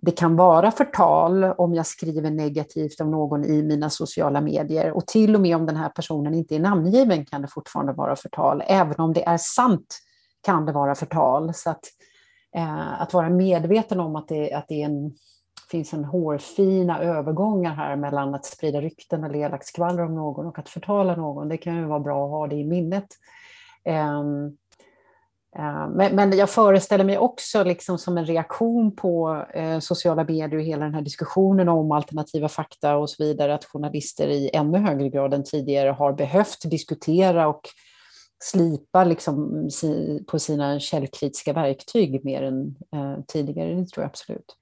det 0.00 0.10
kan 0.10 0.36
vara 0.36 0.70
förtal 0.70 1.44
om 1.44 1.74
jag 1.74 1.86
skriver 1.86 2.30
negativt 2.30 3.00
om 3.00 3.10
någon 3.10 3.44
i 3.44 3.62
mina 3.62 3.90
sociala 3.90 4.40
medier. 4.40 4.92
Och 4.92 5.06
till 5.06 5.34
och 5.34 5.40
med 5.40 5.56
om 5.56 5.66
den 5.66 5.76
här 5.76 5.88
personen 5.88 6.34
inte 6.34 6.54
är 6.54 6.60
namngiven 6.60 7.26
kan 7.26 7.42
det 7.42 7.48
fortfarande 7.48 7.92
vara 7.92 8.16
förtal. 8.16 8.62
Även 8.66 9.00
om 9.00 9.12
det 9.12 9.24
är 9.24 9.38
sant 9.38 9.98
kan 10.42 10.66
det 10.66 10.72
vara 10.72 10.94
förtal. 10.94 11.54
Så 11.54 11.70
att, 11.70 11.84
eh, 12.56 13.02
att 13.02 13.14
vara 13.14 13.30
medveten 13.30 14.00
om 14.00 14.16
att 14.16 14.28
det, 14.28 14.52
att 14.52 14.68
det 14.68 14.82
en, 14.82 15.12
finns 15.72 15.92
en 15.92 16.04
hårfina 16.04 17.02
övergångar 17.02 17.74
här 17.74 17.96
mellan 17.96 18.34
att 18.34 18.44
sprida 18.44 18.80
rykten 18.80 19.24
eller 19.24 19.38
elakt 19.38 19.66
skvaller 19.66 20.02
om 20.02 20.14
någon 20.14 20.46
och 20.46 20.58
att 20.58 20.68
förtala 20.68 21.16
någon, 21.16 21.48
det 21.48 21.56
kan 21.56 21.76
ju 21.76 21.84
vara 21.84 22.00
bra 22.00 22.24
att 22.24 22.30
ha 22.30 22.46
det 22.46 22.56
i 22.56 22.64
minnet. 22.64 23.06
Ehm, 23.84 24.56
ehm, 25.56 25.90
men, 25.90 26.16
men, 26.16 26.36
jag 26.36 26.50
föreställer 26.50 27.04
mig 27.04 27.18
också 27.18 27.64
liksom 27.64 27.98
som 27.98 28.18
en 28.18 28.26
reaktion 28.26 28.96
på 28.96 29.44
eh, 29.54 29.78
sociala 29.78 30.24
medier 30.24 30.54
och 30.54 30.62
hela 30.64 30.84
den 30.84 30.94
här 30.94 31.02
diskussionen 31.02 31.68
om 31.68 31.92
alternativa 31.92 32.48
fakta 32.48 32.96
och 32.96 33.10
så 33.10 33.24
vidare, 33.24 33.54
att 33.54 33.64
journalister 33.64 34.28
i 34.28 34.50
ännu 34.52 34.78
högre 34.78 35.08
grad 35.08 35.34
än 35.34 35.44
tidigare 35.44 35.90
har 35.90 36.12
behövt 36.12 36.70
diskutera 36.70 37.48
och 37.48 37.68
slipa 38.44 39.04
liksom 39.04 39.68
si, 39.70 40.24
på 40.26 40.38
sina 40.38 40.80
källkritiska 40.80 41.52
verktyg 41.52 42.24
mer 42.24 42.42
än 42.42 42.76
eh, 42.94 43.24
tidigare. 43.28 43.74
Det 43.74 43.86
tror 43.86 44.02
jag 44.02 44.08
absolut. 44.08 44.56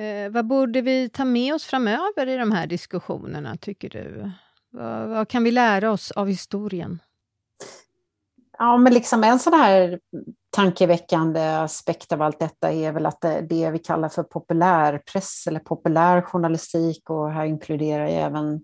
Eh, 0.00 0.30
vad 0.30 0.46
borde 0.46 0.80
vi 0.80 1.08
ta 1.08 1.24
med 1.24 1.54
oss 1.54 1.64
framöver 1.64 2.26
i 2.26 2.36
de 2.36 2.52
här 2.52 2.66
diskussionerna, 2.66 3.56
tycker 3.56 3.90
du? 3.90 4.30
Vad, 4.70 5.08
vad 5.08 5.28
kan 5.28 5.44
vi 5.44 5.50
lära 5.50 5.90
oss 5.90 6.10
av 6.10 6.28
historien? 6.28 6.98
Ja, 8.58 8.76
men 8.76 8.94
liksom 8.94 9.24
en 9.24 9.38
sån 9.38 9.52
här 9.52 10.00
tankeväckande 10.50 11.40
aspekt 11.40 12.12
av 12.12 12.22
allt 12.22 12.38
detta 12.38 12.72
är 12.72 12.92
väl 12.92 13.06
att 13.06 13.20
det, 13.20 13.40
det 13.40 13.70
vi 13.70 13.78
kallar 13.78 14.08
för 14.08 14.22
populärpress 14.22 15.46
eller 15.46 15.60
populär 15.60 16.22
journalistik, 16.22 17.10
och 17.10 17.30
här 17.30 17.44
inkluderar 17.44 18.04
jag 18.04 18.22
även 18.22 18.60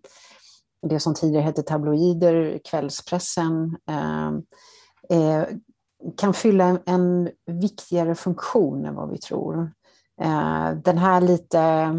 det 0.82 1.00
som 1.00 1.14
tidigare 1.14 1.44
hette 1.44 1.62
tabloider, 1.62 2.60
kvällspressen, 2.64 3.76
eh, 3.88 4.28
eh, 5.18 5.44
kan 6.16 6.34
fylla 6.34 6.64
en, 6.64 6.80
en, 6.86 7.30
viktigare 7.60 8.14
funktion 8.14 8.86
än 8.86 8.94
vad 8.94 9.10
vi 9.10 9.18
tror. 9.18 9.72
Eh, 10.20 10.70
den 10.70 10.98
här 10.98 11.20
lite 11.20 11.94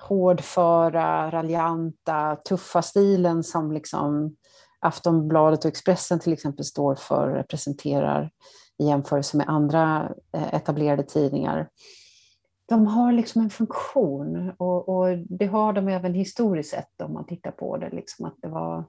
hårdföra, 0.00 1.30
raljanta, 1.30 2.36
tuffa 2.36 2.82
stilen 2.82 3.42
som 3.42 3.72
liksom 3.72 4.36
Aftonbladet 4.80 5.64
och 5.64 5.68
Expressen 5.70 6.20
till 6.20 6.32
exempel 6.32 6.64
står 6.64 6.94
för, 6.94 7.28
representerar 7.28 8.30
i 8.78 8.86
jämförelse 8.86 9.36
med 9.36 9.48
andra 9.48 10.12
eh, 10.32 10.54
etablerade 10.54 11.02
tidningar. 11.02 11.68
De 12.66 12.86
har 12.86 13.12
liksom 13.12 13.42
en 13.42 13.50
funktion 13.50 14.52
och, 14.56 14.88
och 14.88 15.18
det 15.18 15.46
har 15.46 15.72
de 15.72 15.88
även 15.88 16.14
historiskt 16.14 16.70
sett 16.70 17.00
om 17.02 17.12
man 17.12 17.26
tittar 17.26 17.50
på 17.50 17.76
det. 17.76 17.90
Liksom 17.90 18.26
att 18.26 18.36
det 18.42 18.48
var 18.48 18.84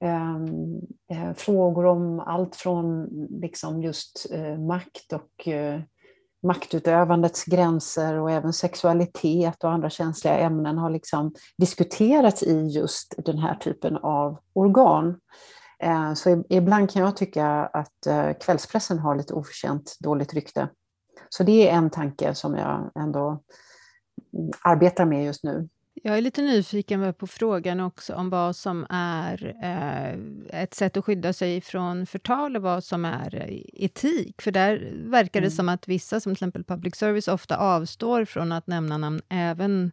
ehm, 0.00 0.80
eh, 1.10 1.32
frågor 1.34 1.86
om 1.86 2.20
allt 2.20 2.56
från 2.56 3.08
liksom 3.30 3.82
just 3.82 4.26
eh, 4.30 4.58
makt 4.58 5.12
och 5.12 5.48
eh, 5.48 5.80
maktutövandets 6.44 7.44
gränser 7.44 8.14
och 8.14 8.30
även 8.30 8.52
sexualitet 8.52 9.64
och 9.64 9.72
andra 9.72 9.90
känsliga 9.90 10.38
ämnen 10.38 10.78
har 10.78 10.90
liksom 10.90 11.34
diskuterats 11.58 12.42
i 12.42 12.66
just 12.66 13.14
den 13.16 13.38
här 13.38 13.54
typen 13.54 13.96
av 13.96 14.38
organ. 14.52 15.20
Eh, 15.78 16.14
så 16.14 16.44
ibland 16.48 16.90
kan 16.90 17.02
jag 17.02 17.16
tycka 17.16 17.46
att 17.72 18.06
eh, 18.06 18.32
kvällspressen 18.32 18.98
har 18.98 19.16
lite 19.16 19.34
oförtjänt 19.34 19.96
dåligt 20.00 20.34
rykte. 20.34 20.68
Så 21.28 21.42
det 21.42 21.68
är 21.68 21.74
en 21.74 21.90
tanke 21.90 22.34
som 22.34 22.54
jag 22.54 22.90
ändå 22.94 23.42
mm, 24.34 24.50
arbetar 24.62 25.04
med 25.04 25.24
just 25.24 25.44
nu. 25.44 25.68
Jag 26.02 26.16
är 26.18 26.20
lite 26.20 26.42
nyfiken 26.42 27.14
på 27.14 27.26
frågan 27.26 27.80
också 27.80 28.14
om 28.14 28.30
vad 28.30 28.56
som 28.56 28.86
är 28.90 29.56
eh, 29.62 30.60
ett 30.62 30.74
sätt 30.74 30.96
att 30.96 31.04
skydda 31.04 31.32
sig 31.32 31.60
från 31.60 32.06
förtal 32.06 32.56
och 32.56 32.62
vad 32.62 32.84
som 32.84 33.04
är 33.04 33.34
eh, 33.34 33.84
etik. 33.84 34.42
För 34.42 34.50
där 34.50 34.92
verkar 34.94 35.40
det 35.40 35.46
mm. 35.46 35.56
som 35.56 35.68
att 35.68 35.88
vissa, 35.88 36.20
som 36.20 36.30
till 36.34 36.36
exempel 36.36 36.64
public 36.64 36.96
service, 36.96 37.28
ofta 37.28 37.56
avstår 37.56 38.24
från 38.24 38.52
att 38.52 38.66
nämna 38.66 38.98
namn 38.98 39.20
även 39.28 39.92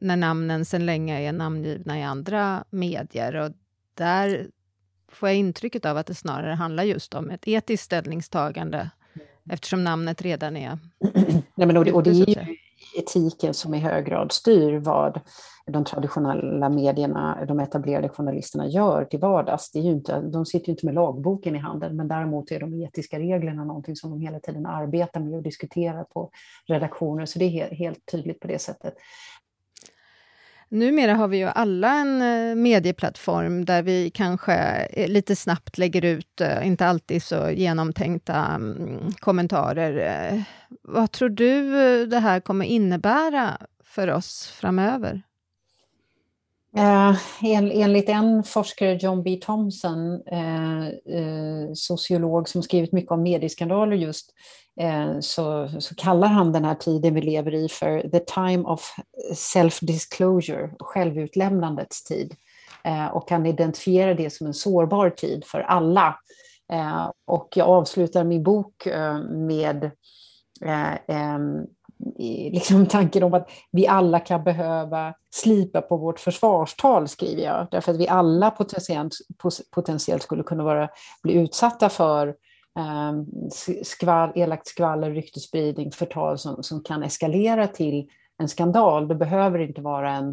när 0.00 0.16
namnen 0.16 0.64
sedan 0.64 0.86
länge 0.86 1.20
är 1.20 1.32
namngivna 1.32 1.98
i 1.98 2.02
andra 2.02 2.64
medier. 2.70 3.34
Och 3.34 3.50
där 3.94 4.46
får 5.08 5.28
jag 5.28 5.38
intrycket 5.38 5.84
av 5.84 5.96
att 5.96 6.06
det 6.06 6.14
snarare 6.14 6.54
handlar 6.54 6.84
just 6.84 7.14
om 7.14 7.30
ett 7.30 7.48
etiskt 7.48 7.84
ställningstagande 7.84 8.90
mm. 9.14 9.26
eftersom 9.50 9.84
namnet 9.84 10.22
redan 10.22 10.56
är... 10.56 10.78
Nej, 11.54 11.66
men 11.66 11.76
och, 11.76 11.84
det, 11.84 11.92
och 11.92 12.02
det 12.02 12.10
är 12.10 12.14
ju 12.14 12.56
etiken 12.94 13.54
som 13.54 13.74
i 13.74 13.78
hög 13.78 14.06
grad 14.06 14.32
styr 14.32 14.78
vad 14.78 15.20
de 15.66 15.84
traditionella 15.84 16.68
medierna, 16.68 17.44
de 17.48 17.60
etablerade 17.60 18.08
journalisterna 18.08 18.66
gör 18.68 19.04
till 19.04 19.20
vardags. 19.20 19.70
Det 19.70 19.78
är 19.78 19.82
ju 19.82 19.90
inte, 19.90 20.20
de 20.20 20.46
sitter 20.46 20.68
ju 20.68 20.72
inte 20.72 20.86
med 20.86 20.94
lagboken 20.94 21.56
i 21.56 21.58
handen, 21.58 21.96
men 21.96 22.08
däremot 22.08 22.50
är 22.50 22.60
de 22.60 22.82
etiska 22.82 23.18
reglerna 23.18 23.64
någonting 23.64 23.96
som 23.96 24.10
de 24.10 24.20
hela 24.20 24.40
tiden 24.40 24.66
arbetar 24.66 25.20
med 25.20 25.34
och 25.34 25.42
diskuterar 25.42 26.04
på 26.04 26.30
redaktioner, 26.66 27.26
så 27.26 27.38
det 27.38 27.44
är 27.44 27.74
helt 27.74 28.06
tydligt 28.12 28.40
på 28.40 28.48
det 28.48 28.58
sättet. 28.58 28.94
Numera 30.74 31.14
har 31.14 31.28
vi 31.28 31.36
ju 31.36 31.44
alla 31.44 31.94
en 31.94 32.22
eh, 32.22 32.54
medieplattform 32.54 33.64
där 33.64 33.82
vi 33.82 34.10
kanske 34.10 34.54
eh, 34.90 35.08
lite 35.08 35.36
snabbt 35.36 35.78
lägger 35.78 36.04
ut, 36.04 36.40
eh, 36.40 36.66
inte 36.66 36.86
alltid 36.86 37.22
så 37.22 37.50
genomtänkta 37.50 38.34
mm, 38.34 39.12
kommentarer. 39.18 40.44
Vad 40.82 41.12
tror 41.12 41.28
du 41.28 42.06
det 42.06 42.18
här 42.18 42.40
kommer 42.40 42.64
innebära 42.64 43.58
för 43.84 44.10
oss 44.10 44.46
framöver? 44.60 45.22
En, 47.42 47.70
enligt 47.70 48.08
en 48.08 48.42
forskare, 48.42 48.98
John 49.00 49.22
B. 49.22 49.38
Thompson, 49.42 50.20
sociolog 51.74 52.48
som 52.48 52.62
skrivit 52.62 52.92
mycket 52.92 53.10
om 53.10 53.22
medieskandaler 53.22 53.96
just, 53.96 54.34
Eh, 54.80 55.20
så, 55.20 55.68
så, 55.80 55.94
kallar 55.94 56.28
han 56.28 56.52
den 56.52 56.64
här 56.64 56.74
tiden 56.74 57.14
vi 57.14 57.20
lever 57.20 57.54
i 57.54 57.68
för 57.68 58.08
the 58.08 58.20
time 58.20 58.64
of 58.64 58.94
self-disclosure, 59.34 60.70
självutlämnandets 60.78 62.04
tid. 62.04 62.34
Eh, 62.84 63.06
och 63.06 63.30
han 63.30 63.46
identifierar 63.46 64.14
det 64.14 64.30
som 64.30 64.46
en 64.46 64.54
sårbar 64.54 65.10
tid 65.10 65.44
för 65.44 65.60
alla. 65.60 66.18
Eh, 66.72 67.10
och 67.24 67.48
jag 67.54 67.68
avslutar 67.68 68.24
min 68.24 68.42
bok 68.42 68.88
med 69.30 69.90
liksom 72.52 72.86
tanken 72.86 73.22
om 73.22 73.34
att 73.34 73.50
vi 73.70 73.86
alla 73.86 74.20
kan 74.20 74.44
behöva 74.44 75.14
slipa 75.30 75.80
på 75.80 75.96
vårt 75.96 76.20
försvarstal, 76.20 77.08
skriver 77.08 77.42
jag. 77.42 77.66
Därför 77.70 77.92
att 77.92 77.98
vi 77.98 78.08
alla 78.08 78.50
potentiellt, 78.50 79.14
potentiellt 79.70 80.22
skulle 80.22 80.42
kunna 80.42 80.64
vara, 80.64 80.88
bli 81.22 81.32
utsatta 81.32 81.88
för 81.88 82.34
skvall, 83.82 84.32
elakt 84.34 84.66
skvaller, 84.66 85.10
ryktesspridning, 85.10 85.92
förtal 85.92 86.38
som, 86.38 86.62
som 86.62 86.82
kan 86.82 87.02
eskalera 87.02 87.66
till 87.66 88.08
en 88.38 88.48
skandal. 88.48 89.08
Det 89.08 89.14
behöver 89.14 89.58
inte 89.58 89.80
vara 89.80 90.12
en 90.12 90.28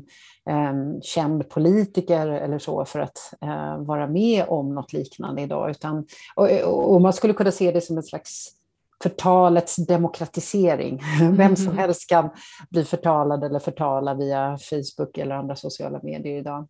eh, 0.49 1.01
känd 1.01 1.49
politiker 1.49 2.27
eller 2.27 2.59
så 2.59 2.85
för 2.85 2.99
att 2.99 3.33
eh, 3.41 3.77
vara 3.77 4.07
med 4.07 4.45
om 4.47 4.75
något 4.75 4.93
liknande 4.93 5.41
idag. 5.41 5.69
Utan, 5.69 6.05
och, 6.35 6.49
och 6.93 7.01
man 7.01 7.13
skulle 7.13 7.33
kunna 7.33 7.51
se 7.51 7.71
det 7.71 7.81
som 7.81 7.97
en 7.97 8.03
slags 8.03 8.47
förtalets 9.03 9.75
demokratisering. 9.75 11.01
Vem 11.31 11.55
som 11.55 11.67
mm. 11.67 11.77
helst 11.77 12.09
kan 12.09 12.29
bli 12.69 12.85
förtalad 12.85 13.43
eller 13.43 13.59
förtala 13.59 14.13
via 14.13 14.57
Facebook 14.69 15.17
eller 15.17 15.35
andra 15.35 15.55
sociala 15.55 15.99
medier 16.03 16.37
idag. 16.37 16.67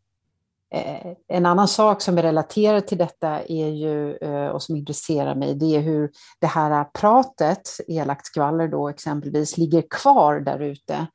Eh, 0.74 1.14
en 1.28 1.46
annan 1.46 1.68
sak 1.68 2.02
som 2.02 2.18
är 2.18 2.22
relaterad 2.22 2.88
till 2.88 2.98
detta 2.98 3.42
är 3.42 3.68
ju, 3.68 4.16
eh, 4.16 4.48
och 4.48 4.64
som 4.64 4.76
intresserar 4.76 5.36
mig, 5.36 5.56
det 5.56 5.76
är 5.76 5.82
hur 5.82 6.12
det 6.40 6.48
här 6.48 6.84
pratet, 6.84 7.70
elakt 7.88 8.26
skvaller 8.26 8.68
då 8.68 8.90
exempelvis, 8.90 9.58
ligger 9.58 9.84
kvar 9.90 10.40
där 10.40 10.60
ute. 10.60 11.08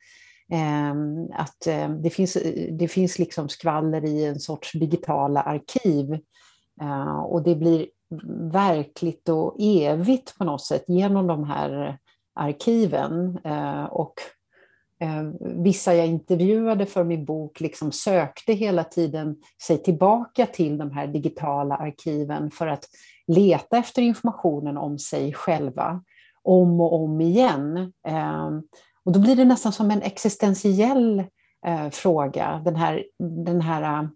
Ehm, 0.52 1.32
att 1.32 1.66
eh, 1.66 1.88
det 1.88 2.10
finns, 2.10 2.36
det 2.70 2.88
finns 2.88 3.18
liksom 3.18 3.48
skvaller 3.48 4.04
i 4.04 4.24
en 4.24 4.40
sorts 4.40 4.72
digitala 4.72 5.42
arkiv 5.42 6.18
och 7.26 7.42
det 7.42 7.54
blir 7.54 7.86
verkligt 8.52 9.28
och 9.28 9.56
evigt 9.58 10.38
på 10.38 10.44
något 10.44 10.64
sätt 10.64 10.84
genom 10.88 11.26
de 11.26 11.44
här 11.44 11.98
arkiven. 12.34 13.38
Och 13.90 14.14
Eh, 15.00 15.22
vissa 15.40 15.94
jag 15.94 16.06
intervjuade 16.06 16.86
för 16.86 17.04
min 17.04 17.24
bok 17.24 17.60
liksom 17.60 17.92
sökte 17.92 18.52
hela 18.52 18.84
tiden 18.84 19.36
sig 19.62 19.82
tillbaka 19.82 20.46
till 20.46 20.78
de 20.78 20.90
här 20.90 21.06
digitala 21.06 21.76
arkiven 21.76 22.50
för 22.50 22.66
att 22.66 22.84
leta 23.26 23.76
efter 23.76 24.02
informationen 24.02 24.76
om 24.76 24.98
sig 24.98 25.32
själva 25.32 26.02
om 26.42 26.80
och 26.80 26.94
om 26.94 27.20
igen. 27.20 27.92
Eh, 28.08 28.50
och 29.04 29.12
då 29.12 29.20
blir 29.20 29.36
det 29.36 29.44
nästan 29.44 29.72
som 29.72 29.90
en 29.90 30.02
existentiell 30.02 31.24
eh, 31.66 31.88
fråga, 31.90 32.62
den 32.64 32.76
här, 32.76 33.04
den 33.18 33.60
här 33.60 34.08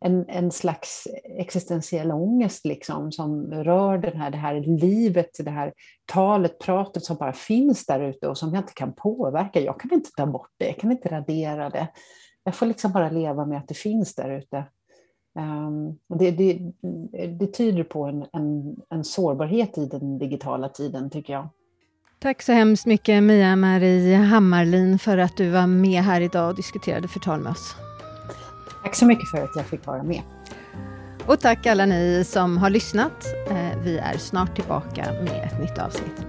en, 0.00 0.24
en 0.28 0.50
slags 0.50 1.08
existentiell 1.24 2.12
ångest 2.12 2.64
liksom, 2.64 3.12
som 3.12 3.50
rör 3.50 3.98
den 3.98 4.16
här, 4.16 4.30
det 4.30 4.36
här 4.36 4.60
livet, 4.60 5.30
det 5.38 5.50
här 5.50 5.72
talet, 6.06 6.58
pratet 6.58 7.04
som 7.04 7.16
bara 7.16 7.32
finns 7.32 7.86
där 7.86 8.00
ute 8.00 8.28
och 8.28 8.38
som 8.38 8.54
jag 8.54 8.62
inte 8.62 8.72
kan 8.72 8.92
påverka. 8.92 9.60
Jag 9.60 9.80
kan 9.80 9.92
inte 9.92 10.10
ta 10.16 10.26
bort 10.26 10.50
det, 10.58 10.66
jag 10.66 10.76
kan 10.76 10.92
inte 10.92 11.08
radera 11.08 11.70
det. 11.70 11.88
Jag 12.44 12.54
får 12.54 12.66
liksom 12.66 12.92
bara 12.92 13.10
leva 13.10 13.46
med 13.46 13.58
att 13.58 13.68
det 13.68 13.74
finns 13.74 14.14
där 14.14 14.30
ute. 14.30 14.64
Um, 15.38 15.98
det, 16.18 16.30
det, 16.30 16.58
det, 17.38 17.46
tyder 17.46 17.84
på 17.84 18.04
en, 18.04 18.26
en, 18.32 18.76
en 18.90 19.04
sårbarhet 19.04 19.78
i 19.78 19.86
den 19.86 20.18
digitala 20.18 20.68
tiden, 20.68 21.10
tycker 21.10 21.32
jag. 21.32 21.48
Tack 22.18 22.42
så 22.42 22.52
hemskt 22.52 22.86
mycket 22.86 23.22
Mia-Marie 23.22 24.16
Hammarlin 24.16 24.98
för 24.98 25.18
att 25.18 25.36
du 25.36 25.50
var 25.50 25.66
med 25.66 26.02
här 26.02 26.20
idag 26.20 26.50
och 26.50 26.56
diskuterade 26.56 27.08
förtal 27.08 27.40
med 27.40 27.52
oss. 27.52 27.76
Tack 28.86 28.94
så 28.94 29.06
mycket 29.06 29.28
för 29.28 29.38
att 29.38 29.56
jag 29.56 29.66
fick 29.66 29.86
vara 29.86 30.02
med. 30.02 30.22
Och 31.26 31.40
tack 31.40 31.66
alla 31.66 31.86
ni 31.86 32.24
som 32.26 32.58
har 32.58 32.70
lyssnat. 32.70 33.26
Eh, 33.50 33.78
vi 33.82 33.98
är 33.98 34.18
snart 34.18 34.54
tillbaka 34.54 35.06
med 35.24 35.50
ett 35.52 35.60
nytt 35.60 35.78
avsnitt. 35.78 36.26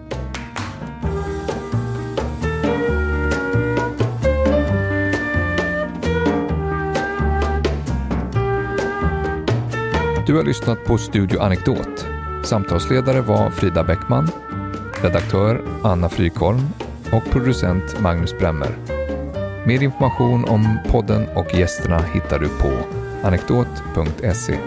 Du 10.27 10.35
har 10.35 10.43
lyssnat 10.43 10.85
på 10.85 10.97
Studio 10.97 11.39
Anekdot. 11.39 12.05
Samtalsledare 12.43 13.21
var 13.21 13.49
Frida 13.49 13.83
Bäckman, 13.83 14.29
redaktör 15.01 15.65
Anna 15.83 16.09
Frykholm 16.09 16.61
och 17.13 17.31
producent 17.31 17.99
Magnus 17.99 18.37
Bremmer. 18.37 18.96
Mer 19.67 19.83
information 19.83 20.45
om 20.45 20.79
podden 20.87 21.27
och 21.27 21.53
gästerna 21.53 22.01
hittar 22.13 22.39
du 22.39 22.49
på 22.49 22.71
anekdot.se. 23.23 24.57